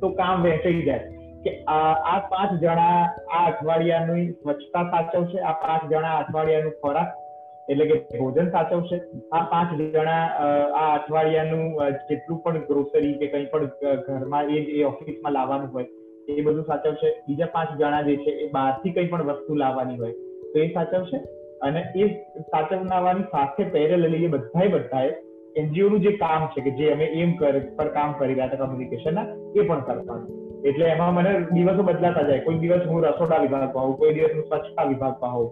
[0.00, 1.06] તો કામ વહેંચાઈ જાય.
[1.44, 2.98] કે આ પાંચ જણા
[3.36, 7.10] આ અઠવાડિયાની સ્વચ્છતા સાચવશે, આ પાંચ જણા અઠવાડિયાનું ખોરાક,
[7.68, 9.00] એટલે કે ભોજન સાચવશે,
[9.32, 11.64] આ પાંચ જણા આ અઠવાડિયાનું
[12.10, 15.88] જેટલું પણ ગ્રોસરી કે કંઈ પણ ઘરમાં એ એ ઓફિસમાં લાવવાનું હોય,
[16.28, 17.14] એ બધું સાચવશે.
[17.28, 20.14] બીજા પાંચ જણા જે છે, એ બહારથી કંઈ પણ વસ્તુ લાવવાની હોય,
[20.52, 21.22] તો એ સાચવશે.
[21.68, 22.08] અને એ
[22.52, 25.10] સાચવનાવાની સાથે પેરેલલી એ બધાએ બધાએ
[25.56, 29.26] એનજીઓ નું જે કામ છે કે જે અમે એમ પર કામ કરી રહ્યા હતા કમ્યુનિકેશનના
[29.56, 30.30] એ પણ કરવાનું.
[30.68, 32.44] એટલે એમાં મને દિવસો બદલાતા જાય.
[32.46, 35.50] કોઈ દિવસ હું રસોડા વિભાગમાં હોઉં, કોઈ દિવસ હું સ્વચ્છતા વિભાગમાં હોઉં.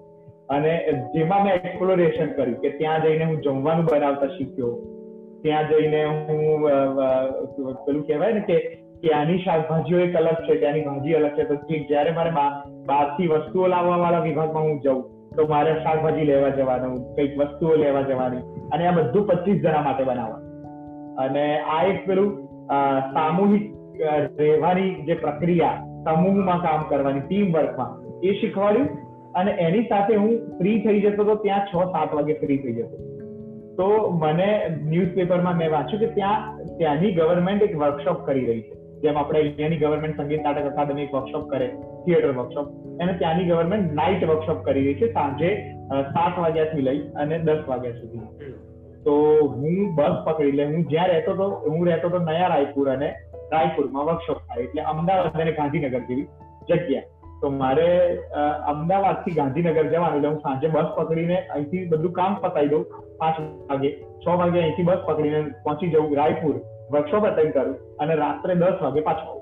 [0.55, 0.73] અને
[1.15, 4.73] જેમાં મેં એક્સપ્લોરેશન કર્યું કે ત્યાં જઈને હું જમવાનું બનાવતા શીખ્યો.
[5.43, 6.41] ત્યાં જઈને હું
[7.85, 8.57] પેલું કહેવાય ને કે
[9.03, 11.45] ત્યાંની શાકભાજીઓ એક અલગ છે, ત્યાંની ભાજી અલગ છે.
[11.51, 11.55] તો
[11.93, 12.37] જ્યારે મારે
[12.91, 15.01] બહારથી વસ્તુઓ લાવવા વાળા વિભાગમાં હું જઉં
[15.37, 20.09] તો મારે શાકભાજી લેવા જવાનું, કંઈક વસ્તુઓ લેવા જવાની અને આ બધું પચીસ જણા માટે
[20.09, 20.49] બનાવવાનું.
[21.25, 22.31] અને આ એક પેલું
[23.15, 23.65] સામૂહિક
[24.41, 25.77] રહેવાની જે પ્રક્રિયા,
[26.07, 28.89] સમૂહમાં કામ કરવાની ટીમ વર્કમાં એ શીખવાડ્યું
[29.39, 32.97] અને એની સાથે હું ફ્રી થઈ જતો તો ત્યાં છ સાત વાગે ફ્રી થઈ જતો.
[33.79, 33.87] તો
[34.23, 34.49] મને
[34.91, 36.41] ન્યૂઝપેપરમાં મેં વાંચ્યું કે ત્યાં,
[36.79, 38.75] ત્યાંની ગવર્મેન્ટ એક વર્કશોપ કરી રહી છે.
[39.03, 41.69] જેમ આપણે અહીંયાની ગવર્મેન્ટ સંગીત નાટક અકાદમી એક વર્કશોપ કરે
[42.05, 42.67] થિયેટર વર્કશોપ
[43.03, 45.49] અને ત્યાંની ગવર્મેન્ટ નાઇટ વર્કશોપ કરી રહી છે, સાંજે
[46.15, 48.53] સાત વાગ્યાથી લઈ અને દસ વાગ્યા સુધી.
[49.07, 49.15] તો
[49.55, 53.09] હું બસ પકડી લે, હું જ્યાં રહેતો હતો હું રહેતો હતો નયા રાયપુર અને
[53.53, 56.27] રાયપુરમાં વર્કશોપ થાય, એટલે અમદાવાદ અને ગાંધીનગર જેવી
[56.69, 57.07] જગ્યા.
[57.43, 57.89] તો મારે
[58.73, 62.85] અમદાવાદથી ગાંધીનગર જવાનું, એટલે હું સાંજે બસ પકડીને અહીંથી બધું કામ પતાવી દઉં,
[63.21, 63.39] પાંચ
[63.71, 63.91] વાગે,
[64.23, 66.57] છ વાગે અહીંથી બસ પકડીને પહોંચી જવું રાયપુર
[66.95, 69.40] વર્કશોપ અટેન્ડ કરું અને રાત્રે દસ વાગે પાછો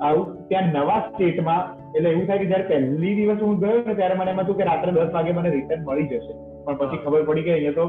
[0.00, 1.62] આવું ત્યાં નવા સ્ટેટમાં
[1.96, 4.68] એટલે એવું થાય કે જયારે પહેલી દિવસ હું ગયો ને ત્યારે મને એમ હતું કે
[4.70, 6.32] રાત્રે દસ વાગે મને રિટર્ન મળી જશે.
[6.66, 7.86] પણ પછી ખબર પડી કે અહીંયા તો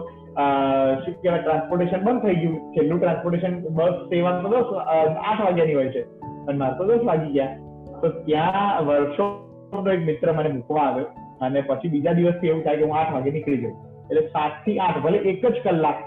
[1.03, 2.57] શું કહેવાય ટ્રાન્સપોર્ટેશન બંધ થઈ ગયું.
[2.75, 6.03] છેલ્લું ટ્રાન્સપોર્ટેશન બસ સેવા તો દસ આઠ વાગ્યાની હોય છે.
[6.47, 7.55] અને મારે તો દસ વાગી ગયા.
[8.01, 11.07] તો ત્યાં વર્કશોપ એક મિત્ર મને મૂકવા આવ્યો
[11.41, 13.77] અને પછી બીજા દિવસથી એવું થાય કે હું આઠ વાગે નીકળી જાઉં
[14.09, 15.99] એટલે સાતથી આઠ ભલે એક જ કલાક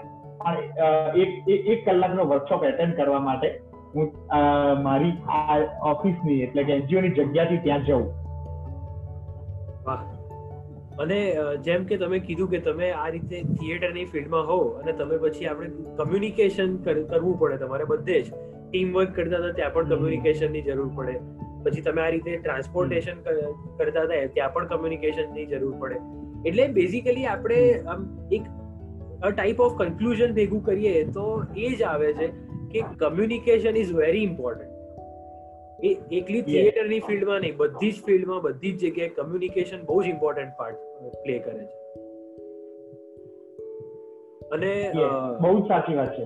[1.15, 1.31] એક
[1.73, 3.47] એક કલાકનો વર્કશોપ એટેન્ડ કરવા માટે
[3.95, 4.07] હું
[4.83, 5.13] મારી
[5.83, 8.05] ઓફિસની એટલે કે એનજીઓની જગ્યાથી ત્યાં જઉં.
[10.99, 11.19] અને
[11.63, 15.69] જેમ કે તમે કીધું કે તમે આ રીતે થિયેટરની ફિલ્ડમાં હો અને તમે પછી આપણે
[15.97, 18.33] કમ્યુનિકેશન કરવું પડે તમારે બધે જ.
[18.71, 21.15] ટીમ વર્ક કરતા હતા ત્યાં પણ કમ્યુનિકેશનની જરૂર પડે.
[21.63, 23.17] પછી તમે આ રીતે ટ્રાન્સપોર્ટેશન
[23.77, 25.97] કરતા હતા ત્યાં પણ કમ્યુનિકેશનની જરૂર પડે.
[26.45, 28.43] એટલે બેઝિકલી આપણે આમ એક
[29.35, 31.25] ટાઈપ ઓફ કન્ક્લુઝન ભેગું કરીએ તો
[31.57, 32.50] એ જ આવે છે.
[32.71, 34.81] કે કમ્યુનિકેશન ઇઝ વેરી ઇમ્પોર્ટન્ટ
[35.83, 40.51] એ એકલી થિયેટરની ફિલ્ડમાં નહીં બધી જ ફિલ્ડમાં બધી જ જગ્યાએ કમ્યુનિકેશન બહુ જ ઇમ્પોર્ટન્ટ
[40.57, 40.75] પાર્ટ
[41.23, 41.81] પ્લે કરે છે.
[44.49, 44.91] અને
[45.41, 46.23] બહુ સાચી વાત છે.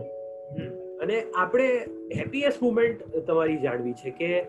[0.97, 1.67] અને આપણે
[2.15, 4.41] હેપીએસ્ટ મુમેન્ટ તમારી જાણવી છે કે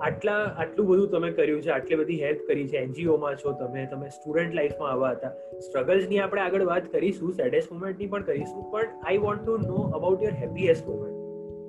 [0.00, 4.08] આટલા આટલું બધું તમે કર્યું છે આટલી બધી હેલ્પ કરી છે એનજીઓમાં છો તમે તમે
[4.08, 5.28] સ્ટુડન્ટ લાઈફમાં આવા હતા.
[5.58, 10.22] સ્ટ્રગલ્સની આપણે આગળ વાત કરીશું સેડેસ્ટ મુમેન્ટની પણ કરીશું પણ I want to know about
[10.22, 11.19] your happiest moment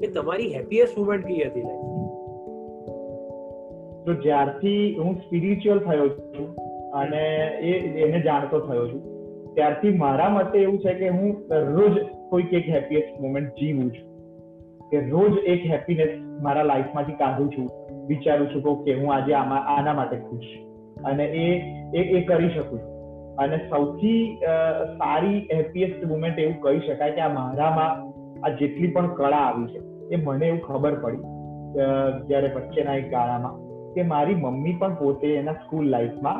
[0.01, 1.89] કે તમારી હેપીએસ્ટ મુમેન્ટ કઈ હતી લાઈફ
[4.05, 6.47] તો જ્યારથી હું સ્પિરિચ્યુઅલ થયો છું
[6.99, 7.23] અને
[7.71, 7.73] એ
[8.05, 9.01] એને જાણતો થયો છું,
[9.55, 11.29] ત્યારથી મારા મતે એવું છે કે હું
[11.75, 11.99] રોજ
[12.31, 14.07] કોઈક એક હેપીએસ્ટ મુમેન્ટ જીવું છું.
[14.91, 16.13] કે રોજ એક હેપીનેસ
[16.45, 17.67] મારા લાઈફમાંથી કાઢું છું,
[18.07, 20.49] વિચારું છું કે હું આજે આમાં, આના માટે ખુશ
[21.11, 21.47] અને એ
[22.17, 22.89] એ કરી શકું છું.
[23.43, 24.23] અને સૌથી
[24.97, 27.91] સારી હેપીએસ્ટ મુમેન્ટ એવું કહી શકાય કે આ મારામાં
[28.43, 29.79] આ જેટલી પણ કળા આવી છે.
[30.11, 31.23] એ મને એવું ખબર પડી
[32.27, 33.59] જ્યારે વચ્ચેના એક ગાળામાં,
[33.95, 36.39] કે મારી મમ્મી પણ પોતે એના સ્કૂલ લાઈફમાં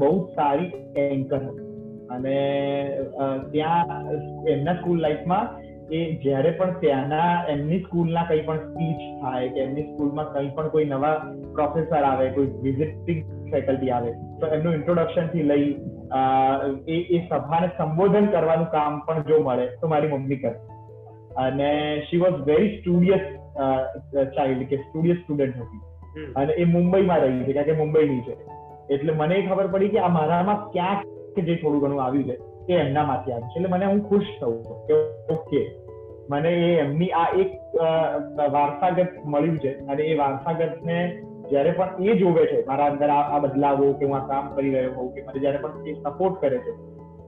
[0.00, 0.70] બહુ સારી
[1.04, 1.68] એન્કર હતી.
[2.14, 2.36] અને
[3.52, 3.88] ત્યાં
[4.54, 5.46] એમના સ્કૂલ લાઈફમાં
[5.90, 10.70] એ જ્યારે પણ ત્યાંના એમની સ્કૂલના કંઈ પણ સ્પીચ થાય કે એમની સ્કૂલમાં કંઈ પણ
[10.74, 11.16] કોઈ નવા
[11.56, 13.20] પ્રોફેસર આવે, કોઈ વિઝિટિંગ
[13.50, 15.68] ફેકલ્ટી આવે, તો એમનું ઇન્ટ્રોડક્શનથી લઈ
[16.94, 20.54] એ એ સભાને સંબોધન કરવાનું કામ પણ જો મળે, તો મારી મમ્મી કરે.
[21.36, 21.68] અને
[22.08, 23.24] she was very studious
[24.36, 25.82] child કે સ્ટુડિયસ સ્ટુડન્ટ હતી.
[26.36, 28.34] અને એ મુંબઈમાં રહી છે કારણ કે મુંબઈની છે.
[28.94, 32.36] એટલે મને ખબર પડી કે આ મારામાં ક્યાંક જે થોડું ઘણું આવ્યું છે
[32.68, 33.58] એ એમનામાંથી આવ્યું છે.
[33.58, 34.56] એટલે મને હું ખુશ થઉં
[34.86, 34.94] કે
[35.34, 35.62] ઓકે.
[36.30, 37.50] મને એ એમની આ એક
[38.52, 40.98] વારસાગત મળ્યું છે અને એ વારસાગતને
[41.50, 44.92] જ્યારે પણ એ જોવે છે મારા અંદર આ બદલાવો કે હું આ કામ કરી રહ્યો
[44.92, 46.72] હોઉં કે મને જ્યારે પણ એ સપોર્ટ કરે છે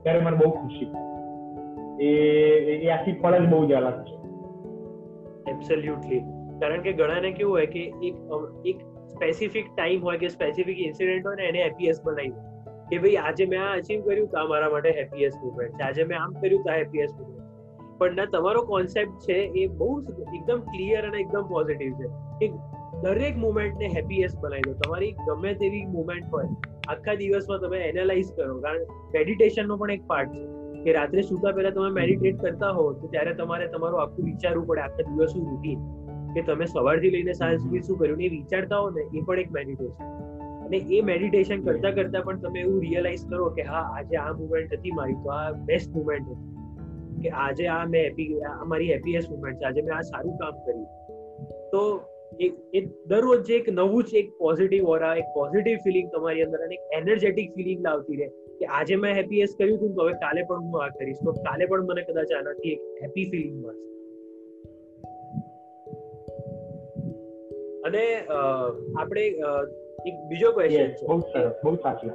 [0.03, 0.89] ત્યારે મને બહુ ખુશી.
[2.01, 2.09] એ
[2.75, 4.15] એ આખી પળ જ બહુ જ અલગ છે
[5.51, 6.19] એબ્સોલ્યુટલી
[6.61, 8.15] કારણ કે ઘણાને કેવું હોય કે એક
[8.65, 8.77] એક
[9.07, 12.31] સ્પેસિફિક ટાઈમ હોય કે સ્પેસિફિક ઇન્સિડન્ટ હોય ને એને હેપીએસ્ટ બનાવી
[12.89, 15.83] કે ભાઈ આજે મેં આ અચીવ કર્યું તો મારા માટે હેપીએસ્ટ મુમેન્ટ છે.
[15.83, 17.37] આજે મેં આમ કર્યું તો આ હેપીએસ્ટ મુમેન્ટ
[17.97, 20.01] પણ ના, તમારો કોન્સેપ્ટ છે એ બહુ
[20.35, 22.07] એકદમ ક્લિયર અને એકદમ પોઝિટિવ છે.
[22.39, 22.53] કે
[23.01, 24.73] દરેક મુમેન્ટને હેપીએસ્ટ બનાવી દો.
[24.73, 26.45] તમારી ગમે તેવી મુમેન્ટ હોય,
[26.87, 28.61] આખા દિવસમાં તમે એનાલાઇઝ કરો.
[28.61, 28.81] કારણ
[29.13, 30.56] મેડિટેશનનો પણ એક પાર્ટ છે.
[30.83, 34.81] કે રાત્રે સૂતા પહેલા તમે મેડિટેટ કરતા હો તો ત્યારે તમારે તમારું આખું વિચારવું પડે,
[34.85, 35.79] આખા દિવસનું રૂટીન
[36.35, 39.49] કે તમે સવારથી લઈને સાંજ સુધી શું કર્યું એ વિચારતા હો ને, એ પણ એક
[39.57, 40.05] મેડિટેશન
[40.65, 44.77] અને એ મેડિટેશન કરતા કરતા પણ તમે એવું રિયલાઇઝ કરો કે હા, આજે આ મુમેન્ટ
[44.77, 46.53] હતી, મારી તો આ બેસ્ટ મુમેન્ટ હતી.
[47.23, 50.59] કે આજે આ મેં હેપી આ મારી હેપીએસ્ટ મુમેન્ટ છે, આજે મેં આ સારું કામ
[50.65, 50.85] કર્યું.
[51.71, 51.83] તો
[52.77, 56.83] એ દરરોજ એક નવું જ એક પોઝિટિવ ઓરા એક પોઝિટિવ ફિલિંગ તમારી અંદર અને એક
[56.99, 58.29] એનર્જેટિક ફિલિંગ લાવતી રહે.
[58.59, 61.19] કે આજે મેં હેપીએસ કર્યું હતું તો હવે કાલે પણ હું આ કરીશ.
[61.25, 63.85] તો કાલે પણ મને કદાચ આનાથી એક હેપી ફિલિંગ મળશે.
[67.85, 68.03] અને
[68.99, 69.25] આપણે
[70.07, 71.07] એક બીજો ક્વેશ્ચન છે.
[71.07, 72.09] બહુ સરસ બહુ સાચી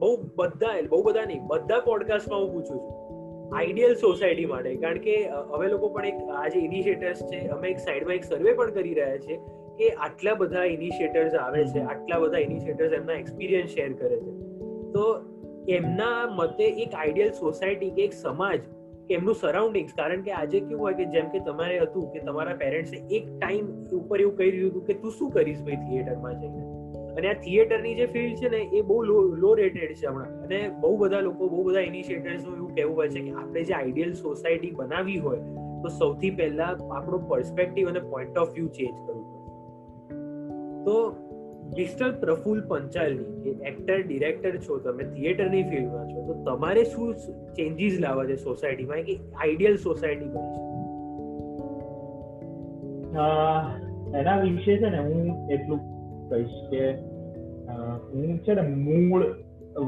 [0.00, 2.98] બહુ બધા બહુ બધા નહીં બધા પોડકાસ્ટમાં હું પૂછું છું.
[3.56, 8.14] આઈડિયલ સોસાયટી માટે કારણ કે હવે લોકો પણ એક આજે ઇનિશિયેટર્સ છે અમે એક સાઈડમાં
[8.14, 9.38] એક સર્વે પણ કરી રહ્યા છે
[9.78, 14.49] કે આટલા બધા ઇનિશિયેટર્સ આવે છે આટલા બધા ઇનિશિયેટર્સ એમના એક્સપિરિયન્સ શેર કરે છે.
[14.92, 15.20] તો
[15.68, 18.60] એમના મતે એક આઈડિયલ સોસાયટી કે એક સમાજ
[19.10, 22.96] એમનું સરાઉન્ડિંગ્સ કારણ કે આજે કેવું હોય કે જેમ કે તમારે હતું કે તમારા પેરેન્ટ્સે
[22.96, 26.58] એક ટાઈમ ઉપર એવું કહી દીધું કે તું શું કરીશ ભાઈ થિયેટરમાં જઈને?
[27.14, 30.42] અને આ થિયેટરની જે ફિલ્ડ છે ને એ બહુ લો લો રેટેડ છે હમણાં.
[30.42, 34.12] અને બહુ બધા લોકો, બહુ બધા ઇનિશિયેટર્સનું એવું કહેવું હોય છે કે આપણે જે આઈડિયલ
[34.12, 35.38] સોસાયટી બનાવી હોય,
[35.82, 39.30] તો સૌથી પહેલા આપણો પર્સપેક્ટિવ અને પોઈન્ટ ઓફ વ્યૂ ચેન્જ કરવું
[40.84, 41.14] તો
[41.70, 47.08] મિસ્ટર પ્રફુલ પંચાલની, કે એક્ટર ડિરેક્ટર છો તમે થિયેટરની ફિલ્ડમાં છો, તો તમારે શું
[47.56, 50.62] ચેન્જીસ લાવવા છે સોસાયટીમાં કે આઈડિયલ સોસાયટી બની છે?
[54.20, 55.80] એના વિશે છે ને હું એટલું
[56.30, 56.82] કહીશ કે
[58.10, 59.22] હું છે ને મૂળ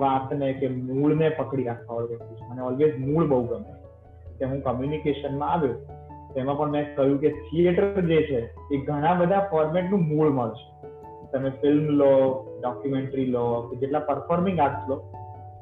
[0.01, 2.16] વાતને કે મૂળને પકડી રાખવા વાળો
[2.51, 3.72] મને ઓલવેઝ મૂળ બહુ ગમે
[4.39, 5.76] કે હું કમ્યુનિકેશનમાં આવ્યો,
[6.35, 8.41] તેમાં પણ મેં કહ્યું કે થિયેટર જે છે,
[8.72, 10.72] એ ઘણા બધા ફોર્મેટનું મૂળ મળશે
[11.33, 12.11] તમે ફિલ્મ લો
[12.62, 14.97] ડોક્યુમેન્ટરી લો, કે જેટલા પરફોર્મિંગ આર્ટ્સ લો,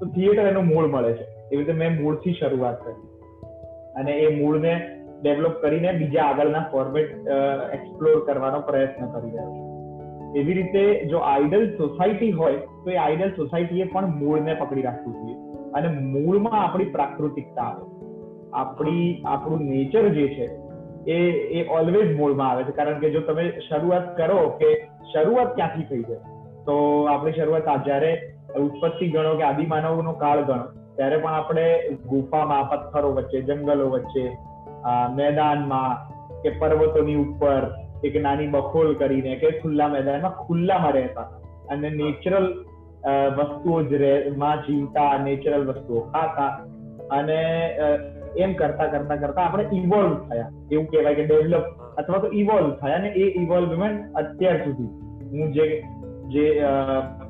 [0.01, 1.25] તો થિયેટર એનું મૂળ મળે છે.
[1.25, 3.09] એવી રીતે મેં મૂળથી શરૂઆત કરી.
[3.97, 7.11] અને એ મૂળને ડેવલપ કરીને બીજા આગળના ફોર્મેટ
[7.73, 9.71] એક્સપ્લોર કરવાનો પ્રયત્ન કરી રહ્યો છું.
[10.37, 15.35] એવી રીતે જો આઈડલ સોસાયટી હોય, તો એ આઈડલ સોસાયટીએ પણ મૂળને પકડી રાખવું જોઈએ.
[15.73, 17.85] અને મૂળમાં આપણી પ્રાકૃતિકતા આવે.
[18.53, 20.47] આપણી, આપણું નેચર જે છે,
[21.13, 22.73] એ એ ઓલવેઝ મૂળમાં આવે છે.
[22.73, 26.19] કારણ કે જો તમે શરૂઆત કરો કે શરૂઆત ક્યાંથી થઈ છે?
[26.65, 28.13] તો આપણે શરૂઆત જ્યારે
[28.61, 31.67] ઉત્પત્તિ ગણો કે આદિમાનવનો કાળ ગણો, ત્યારે પણ આપણે
[32.07, 34.25] ગુફામાં, પથ્થરો વચ્ચે, જંગલો વચ્ચે
[35.15, 35.93] મેદાનમાં
[36.43, 37.63] કે પર્વતોની ઉપર
[38.05, 41.27] એક નાની બખોલ કરીને કે ખુલ્લા મેદાનમાં ખુલ્લામાં રહેતા
[41.71, 42.47] અને નેચરલ
[43.37, 43.93] વસ્તુઓ જ
[44.37, 46.51] માં જીવતા નેચરલ વસ્તુઓ ખાતા
[47.11, 47.39] અને
[48.37, 50.49] એમ કરતા કરતા કરતા આપણે ઇવોલ્વ થયા.
[50.73, 51.65] એવું કહેવાય કે ડેવલપ
[51.99, 54.91] અથવા તો ઇવોલ્વ થયા અને એ ઇવોલ્વમેન્ટ અત્યાર સુધી
[55.31, 55.67] હું જે
[56.33, 56.45] જે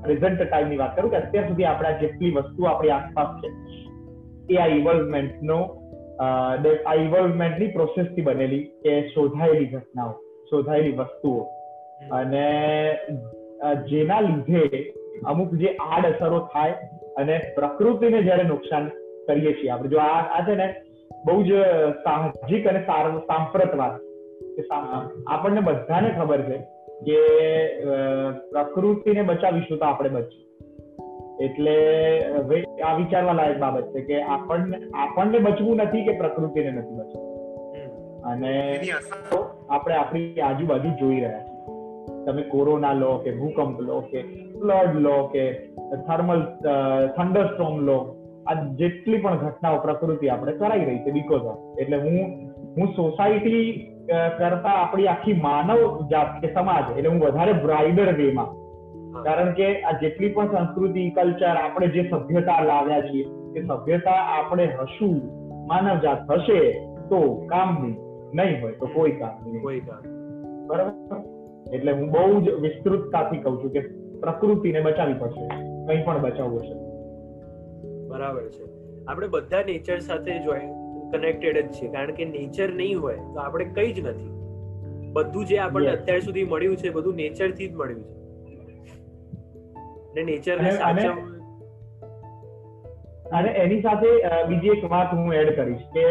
[0.05, 3.49] પ્રેઝન્ટ ટાઈમની વાત કરું કે અત્યાર સુધી આપણા જેટલી વસ્તુ આપણી આસપાસ છે,
[4.51, 5.59] એ આ ઇવોલ્વમેન્ટનો
[6.23, 10.13] આ ઇવોલ્વમેન્ટની પ્રોસેસથી બનેલી કે શોધાયેલી ઘટનાઓ,
[10.51, 11.41] શોધાયેલી વસ્તુઓ.
[12.13, 12.47] અને
[13.89, 14.63] જેના લીધે
[15.27, 16.75] અમુક જે આડઅસરો થાય
[17.19, 18.85] અને પ્રકૃતિને જ્યારે નુકસાન
[19.27, 19.89] કરીએ છીએ આપણે.
[19.89, 20.69] જો આ આ છે ને
[21.27, 21.51] બહુ જ
[22.05, 23.95] સાહજિક અને સાંપ્રત વાત
[25.29, 26.57] આપણને બધાને ખબર છે
[27.07, 27.19] કે
[28.53, 30.47] પ્રકૃતિને બચાવીશું તો આપણે બચીશું.
[31.41, 31.77] એટલે
[32.83, 37.31] આ વિચારવા લાયક બાબત છે કે આપણને આપણને બચવું નથી કે પ્રકૃતિને નથી બચવું.
[38.23, 38.81] અને
[39.71, 42.25] આપણે આપણી આજુબાજુ જોઈ રહ્યા છીએ.
[42.27, 44.23] તમે કોરોના લો કે ભૂકંપ લો કે
[44.53, 45.53] ફ્લડ લો કે
[46.09, 46.43] થર્મલ
[47.17, 52.17] થંડરસ્ટોમ લો આ જેટલી પણ ઘટનાઓ પ્રકૃતિ આપણે કરાઈ રહી છે બીકોઝ ઓફ એટલે હું
[52.77, 58.61] હું સોસાયટી કરતા આપણી આખી માનવ જાત કે સમાજ એટલે હું વધારે બ્રાઇડર વેમાં
[59.23, 63.27] કારણ કે આ જેટલી પણ સંસ્કૃતિ કલ્ચર આપણે જે સભ્યતા લાવ્યા છીએ
[63.57, 66.71] એ સભ્યતા આપણે હશું માનવ જાત હશે
[67.09, 67.97] તો કામની
[68.35, 69.63] નહીં હોય તો કોઈ કામ નહીં.
[69.63, 70.03] કોઈ કામ
[70.67, 71.17] બરાબર?
[71.75, 73.81] એટલે હું બહુ જ વિસ્તૃતતાથી કહું છું કે
[74.21, 75.49] પ્રકૃતિને બચાવી પડશે
[75.87, 76.75] કંઈ પણ બચાવવું હશે.
[78.09, 78.65] બરાબર છે.
[79.09, 80.80] આપણે બધા નેચર સાથે જોઈ
[81.13, 81.87] કનેક્ટેડ જ છે.
[81.89, 84.31] કારણ કે નેચર નહીં હોય તો આપણે કઈ જ નથી.
[85.13, 88.15] બધું જે આપણને અત્યાર સુધી મળ્યું છે બધું નેચરથી જ મળ્યું છે.
[90.15, 90.71] ને નેચર ને
[93.33, 94.09] અને એની સાથે
[94.49, 96.07] બીજી એક વાત હું એડ કરીશ કે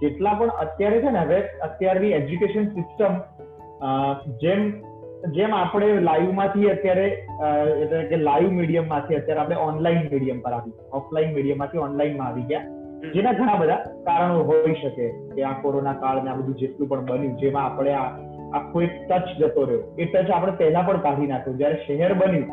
[0.00, 3.14] જેટલા પણ અત્યારે છે ને હવે અત્યારની એજ્યુકેશન સિસ્ટમ
[4.42, 4.60] જેમ
[5.36, 7.06] જેમ આપણે લાઈવમાંથી અત્યારે
[7.82, 12.64] એટલે કે લાઈવ મીડિયમમાંથી અત્યારે આપણે ઓનલાઈન મીડિયમ પર આવી ઓફલાઈન મીડિયમમાંથી ઓનલાઈનમાં આવી ગયા.
[13.12, 17.36] જેના ઘણા બધા કારણો હોઈ શકે કે આ કોરોના કાળ આ બધું જેટલું પણ બન્યું,
[17.36, 18.06] જેમાં આપણે આ
[18.54, 19.96] આખો એક ટચ જતો રહ્યો.
[19.98, 21.54] એ ટચ આપણે પહેલા પણ કાઢી નાખ્યો.
[21.54, 22.46] જયારે શહેર બન્યું,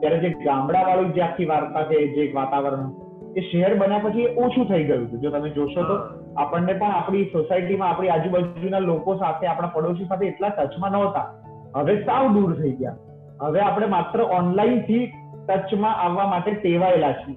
[0.00, 2.90] ત્યારે જે ગામડા વાળું જે આખી વાર્તા છે જે વાતાવરણ
[3.36, 5.20] એ શહેર બન્યા પછી ઓછું થઈ ગયું હતું.
[5.20, 5.96] જો તમે જોશો તો
[6.36, 11.26] આપણને પણ આપણી સોસાયટીમાં, આપણી આજુબાજુના લોકો સાથે, આપણા પડોશી સાથે એટલા ટચમાં નહોતા.
[11.76, 12.96] હવે સાવ દૂર થઈ ગયા.
[13.42, 15.12] હવે આપણે માત્ર ઓનલાઈનથી
[15.48, 17.36] ટચમાં આવવા માટે ટેવાયેલા છીએ.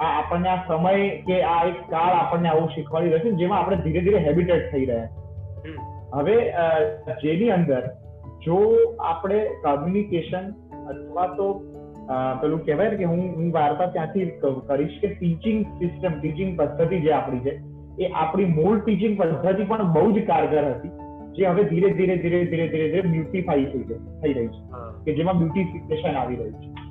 [0.00, 3.76] આ આપણને આ સમય કે આ એક કાળ આપણને આવું શીખવાડી રહ્યો છે જેમાં આપણે
[3.76, 5.08] ધીરે ધીરે હેબિટેટ થઈ રહ્યા
[6.14, 6.36] હવે
[7.22, 7.90] જેની અંદર
[8.44, 8.58] જો
[9.00, 10.50] આપણે કોમ્યુનિકેશન
[10.88, 11.74] અથવા તો
[12.40, 14.30] પેલું કહેવાય કે હું હું વાર્તા ત્યાંથી
[14.66, 17.60] કરીશ કે ટીચિંગ સિસ્ટમ ટીચિંગ પદ્ધતિ જે આપણી છે
[18.00, 20.90] એ આપણી મૂળ ટીચિંગ પદ્ધતિ પણ બહુ જ કારગર હતી
[21.28, 23.82] જે હવે ધીરે ધીરે ધીરે ધીરે ધીરે ધીરે બ્યુટીફાઈ થઈ
[24.22, 24.62] થઈ રહી છે.
[25.04, 26.87] કે જેમાં બ્યુટીફિકેશન આવી રહ્યું છે.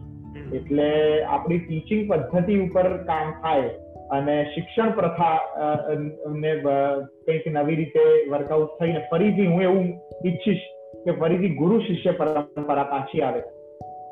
[0.54, 3.70] એટલે આપણી ટીચિંગ પદ્ધતિ ઉપર કામ થાય
[4.12, 5.40] અને શિક્ષણ પ્રથા
[6.30, 9.84] ને કંઈક નવી રીતે વર્કઆઉટ થઈને ફરીથી હું એવું
[10.28, 10.58] ઈચ્છીશ
[11.06, 13.42] કે ફરીથી ગુરુ શિષ્ય પરંપરા પાછી આવે.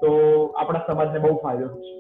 [0.02, 0.12] તો
[0.46, 1.94] આપણા સમાજને બહુ ફાયદો થશે.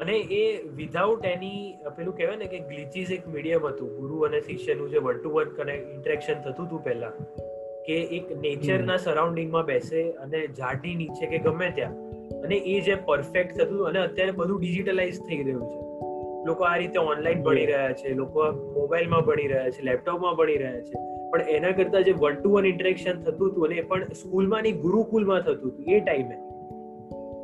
[0.00, 4.00] અને એ વિધાઉટ એની પેલું કહેવાય ને કે ગ્લિચીસ એક મીડિયમ હતું.
[4.00, 7.10] ગુરુ અને શિષ્યનું જે વન ટુ વન કને ઇન્ટરેક્શન થતું હતું પહેલા
[7.86, 12.05] કે એક નેચરના સરાઉન્ડિંગમાં બેસે અને ઝાડની નીચે કે ગમે ત્યાં
[12.46, 15.82] અને એ જે પરફેક્ટ થતું અને અત્યારે બધું ડિજિટલાઇઝ થઈ રહ્યું છે.
[16.46, 20.80] લોકો આ રીતે ઓનલાઈન ભણી રહ્યા છે લોકો મોબાઈલમાં ભણી રહ્યા છે લેપટોપમાં ભણી રહ્યા
[20.80, 21.04] છે.
[21.30, 24.80] પણ એના કરતા જે વન ટુ વન ઇન્ટરેક્શન થતું હતું અને એ પણ સ્કૂલમાં નહીં
[24.80, 26.36] ગુરુકુલમાં થતું હતું એ ટાઈમે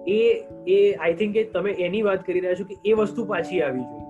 [0.09, 0.21] એ.
[0.67, 3.81] એ આઈ થિંક કે તમે એની વાત કરી રહ્યા છો કે એ વસ્તુ પાછી આવી
[3.81, 4.03] જોઈએ.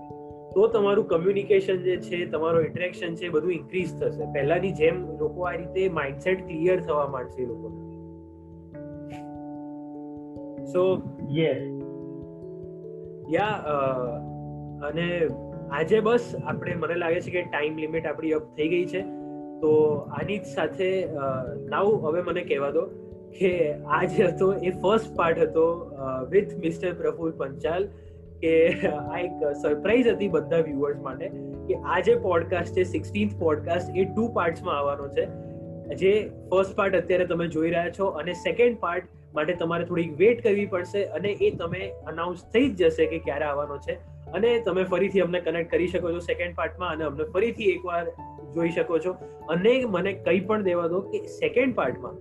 [0.55, 4.25] તો તમારું કમ્યુનિકેશન જે છે તમારો ઇન્ટરેક્શન છે બધું ઇન્ક્રીઝ થશે.
[4.33, 7.73] પહેલાની જેમ લોકો આ રીતે માઇન્ડસેટ ક્લિયર થવા માંડશે લોકો
[10.65, 11.63] સો યસ
[13.35, 13.49] યા
[14.89, 15.29] અને
[15.71, 19.03] આજે બસ આપણે મને લાગે છે કે ટાઈમ લિમિટ આપણી અપ થઈ ગઈ છે.
[19.61, 21.09] તો આની જ સાથે
[21.69, 22.83] નાવ હવે મને કહેવા દો
[23.39, 25.91] કે આ જે હતો એ ફર્સ્ટ પાર્ટ હતો
[26.31, 27.89] વિથ મિસ્ટર પ્રફુલ પંચાલ
[28.41, 31.29] કે આ એક સરપ્રાઈઝ હતી બધા વ્યુઅર્સ માટે
[31.69, 35.53] કે આ જે પોડકાસ્ટ છે સિક્સટીન્થ પોડકાસ્ટ એ ટુ પાર્ટ્સમાં આવવાનો છે.
[35.95, 39.05] જે ફર્સ્ટ પાર્ટ અત્યારે તમે જોઈ રહ્યા છો અને સેકન્ડ પાર્ટ
[39.35, 43.45] માટે તમારે થોડીક વેટ કરવી પડશે અને એ તમે અનાઉન્સ થઈ જ જશે કે ક્યારે
[43.45, 43.99] આવવાનો છે.
[44.33, 48.07] અને તમે ફરીથી અમને કનેક્ટ કરી શકો છો સેકન્ડ પાર્ટમાં અને અમને ફરીથી એકવાર
[48.55, 49.17] જોઈ શકો છો.
[49.49, 52.15] અને મને કંઈ પણ દેવા દો કે સેકન્ડ પાર્ટમાં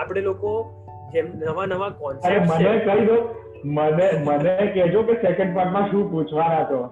[0.00, 0.70] આપણે લોકો
[1.12, 3.34] જેમ નવા નવા કોન્સેપ્ટ મને કહી દો.
[3.64, 6.86] મને મને કહેજો કે સેકન્ડ પાર્ટમાં શું પૂછવાના છો.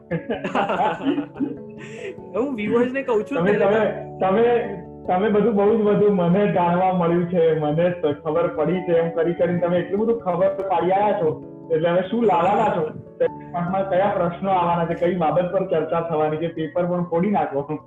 [2.37, 3.59] હું વ્યુઅર્સ ને કહું છું તમે
[4.21, 7.85] તમે તમે બધું બહુ જ બધું મને જાણવા મળ્યું છે મને
[8.23, 11.29] ખબર પડી છે એમ કરી કરીને તમે એટલું બધું ખબર પાડી આવ્યા છો.
[11.75, 12.87] એટલે હવે શું લાવવાના છો?
[13.53, 14.97] પાર્ટમાં કયા પ્રશ્નો આવવાના છે?
[15.03, 16.49] કઈ બાબત પર ચર્ચા થવાની છે?
[16.57, 17.79] પેપર પણ ફોડી નાખો.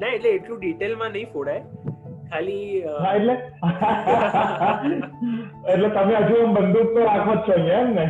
[0.00, 1.62] ના એટલે એટલું ડિટેલમાં નહીં ફોડાય.
[2.30, 2.78] ખાલી
[3.16, 3.34] એટલે?
[5.72, 8.06] એટલે તમે હજુ બંદૂક તો રાખો જ છો એમ ને?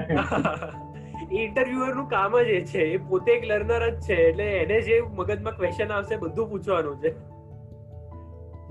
[1.42, 2.82] ઇન્ટરવ્યુઅરનું કામ જ એ છે.
[2.94, 4.16] એ પોતે એક લર્નર જ છે.
[4.30, 7.10] એટલે એને જે મગજમાં ક્વેશ્ચન આવશે બધું પૂછવાનું છે.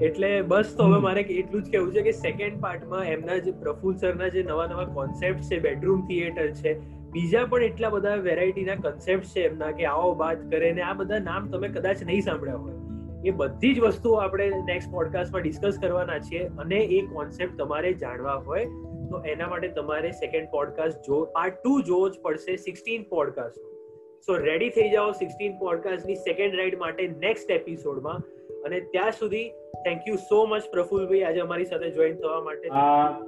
[0.00, 3.96] એટલે બસ તો હવે મારે એટલું જ કેવું છે કે સેકન્ડ પાર્ટમાં એમના જે પ્રફુલ
[3.96, 6.74] સરના જે નવા નવા કોન્સેપ્ટ છે બેડરૂમ થિયેટર છે
[7.10, 11.20] બીજા પણ એટલા બધા વેરાયટીના કન્સેપ્ટ છે એમના કે આવો વાત કરે ને આ બધા
[11.20, 12.76] નામ તમે કદાચ નહીં સાંભળ્યા હોય.
[13.24, 18.36] એ બધી જ વસ્તુઓ આપણે નેક્સ્ટ પોડકાસ્ટમાં ડિસ્કસ કરવાના છીએ અને એ કોન્સેપ્ટ તમારે જાણવા
[18.40, 18.66] હોય
[19.10, 23.75] તો એના માટે તમારે સેકન્ડ પોડકાસ્ટ જો પાર્ટ ટુ જોવો જ પડશે સિક્સટીન પોડકાસ્ટ
[24.24, 28.20] સો રેડી થઈ જાઓ સિક્સટીન પોડકાસ્ટની સેકન્ડ રાઇડ માટે નેક્સ્ટ એપિસોડમાં
[28.66, 29.46] અને ત્યાં સુધી
[29.84, 32.66] thank you so much Prafulbhai, આજે અમારી સાથે જોઈન થવા માટે.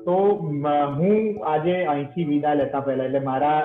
[0.07, 0.17] તો
[0.99, 1.19] હું
[1.53, 3.61] આજે અહીંથી વિદા લેતા પહેલા, એટલે મારા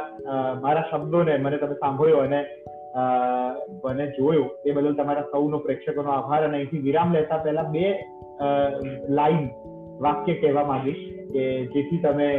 [0.65, 2.39] મારા શબ્દોને મને તમે સાંભળ્યો અને
[3.83, 6.41] મને જોયું, એ બદલ તમારા સૌનો પ્રેક્ષકોનો આભાર.
[6.47, 7.85] અને અહીંથી વિરામ લેતા પહેલા બે
[9.19, 9.45] લાઈન
[10.07, 11.03] વાક્ય કહેવા માંગીશ
[11.33, 11.43] કે
[11.73, 12.29] જેથી તમે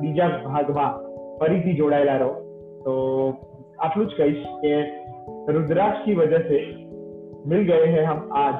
[0.00, 0.92] બીજા ભાગમાં
[1.40, 2.32] ફરીથી જોડાયેલા રહો.
[2.84, 2.92] તો
[3.82, 4.82] अटलुज कैश के
[5.52, 6.58] रुद्राक्ष की वजह से
[7.46, 8.54] मिल गए हैं हम आज।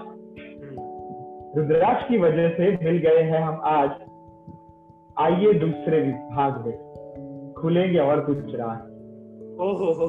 [1.57, 3.91] रुद्राक्ष की वजह से मिल गए हैं हम आज।
[5.18, 8.77] आइए दूसरे विभाग में। खुलेंगे और कुछ राह।
[9.64, 10.09] ओहो।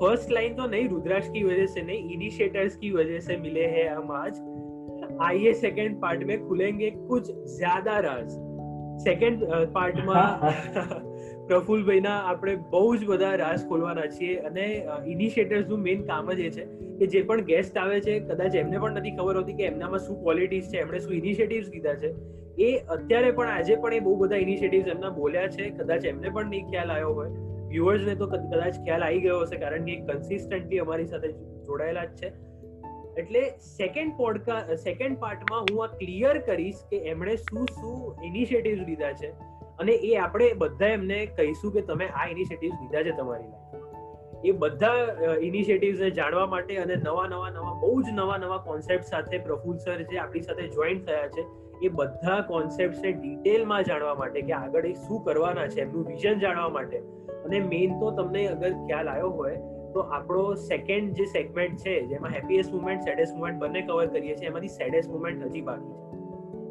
[0.00, 3.88] फ़र्स्ट लाइन तो नहीं रुद्राक्ष की वजह से नहीं इनिशिएटर्स की वजह से मिले हैं
[3.90, 4.40] हम आज।
[5.22, 8.26] आइए सेकंड पार्ट में खुलेंगे कुछ ज़्यादा राज।
[9.04, 11.06] सेकंड पार्ट में
[11.50, 16.64] પ્રફુલભાઈના આપણે બહુ જ બધા રાસ ખોલવાના છીએ અને ઇનિશિયેટર્સનું મેઇન કામ જ એ છે
[16.98, 20.20] કે જે પણ ગેસ્ટ આવે છે, કદાચ એમને પણ નથી ખબર હોતી કે એમનામાં શું
[20.22, 22.10] ક્વોલિટીઝ છે, એમણે શું ઇનિશિયેટિવ્સ કીધા છે.
[22.62, 26.46] એ અત્યારે પણ આજે પણ એ બહુ બધા ઇનિશિયેટિવ્સ એમના બોલ્યા છે, કદાચ એમને પણ
[26.46, 27.28] નહીં ખ્યાલ આવ્યો હોય.
[27.68, 31.28] વ્યુઅર્સને તો કદાચ ખ્યાલ આવી ગયો હશે કારણ કે કન્સિસ્ટન્ટલી અમારી સાથે
[31.66, 32.32] જોડાયેલા જ છે.
[33.18, 39.12] એટલે સેકન્ડ પોડકાસ્ટ સેકન્ડ પાર્ટમાં હું આ ક્લિયર કરીશ કે એમણે શું શું ઇનિશિયેટિવ્સ લીધા
[39.12, 39.49] છે.
[39.80, 43.80] અને એ આપણે બધા એમને કહીશું કે તમે આ ઇનિશિયેટિવ લીધા છે તમારી લાઈફ
[44.44, 44.92] એ બધા
[45.40, 50.02] ઇનિશિયેટિવ્સને જાણવા માટે અને નવા નવા નવા, બહુ જ નવા નવા કોન્સેપ્ટ સાથે પ્રફુલ સર
[50.02, 51.44] જે આપણી સાથે જોઈન્ટ થયા છે,
[51.82, 56.68] એ બધા કોન્સેપ્ટને ડિટેલમાં જાણવા માટે કે આગળ એ શું કરવાના છે, એમનું વિઝન જાણવા
[56.68, 56.96] માટે.
[57.44, 59.56] અને મેઇન તો તમને અગર ખ્યાલ આવ્યો હોય,
[59.94, 64.46] તો આપણો સેકન્ડ જે સેગમેન્ટ છે, જેમાં હેપીએસ્ટ મુમેન્ટ સેડેસ્ટ મુમેન્ટ બંને કવર કરીએ છીએ,
[64.46, 66.09] એમાંથી સેડેસ્ટ મુમેન્ટ હજી બાકી છે.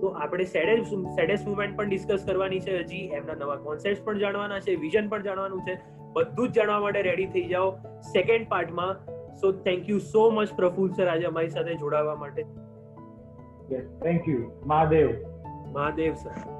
[0.02, 2.98] તો આપણે સેડેસ્ટ સેડેસ્ટ મુમેન્ટ પણ ડિસ્કસ કરવાની છે હજી.
[2.98, 5.78] એમના નવા કોન્સેપ્ટ પણ જાણવાના છે વિઝન પણ જાણવાનું છે.
[6.14, 7.72] બધું જ જાણવા માટે રેડી થઈ જાઓ.
[8.00, 8.94] Second પાર્ટમાં
[9.36, 12.44] so thank you so much Praful sir આજે અમારી સાથે જોડાવા માટે.
[13.80, 15.10] Thank you Mahadev.
[15.72, 16.59] Mahadev sir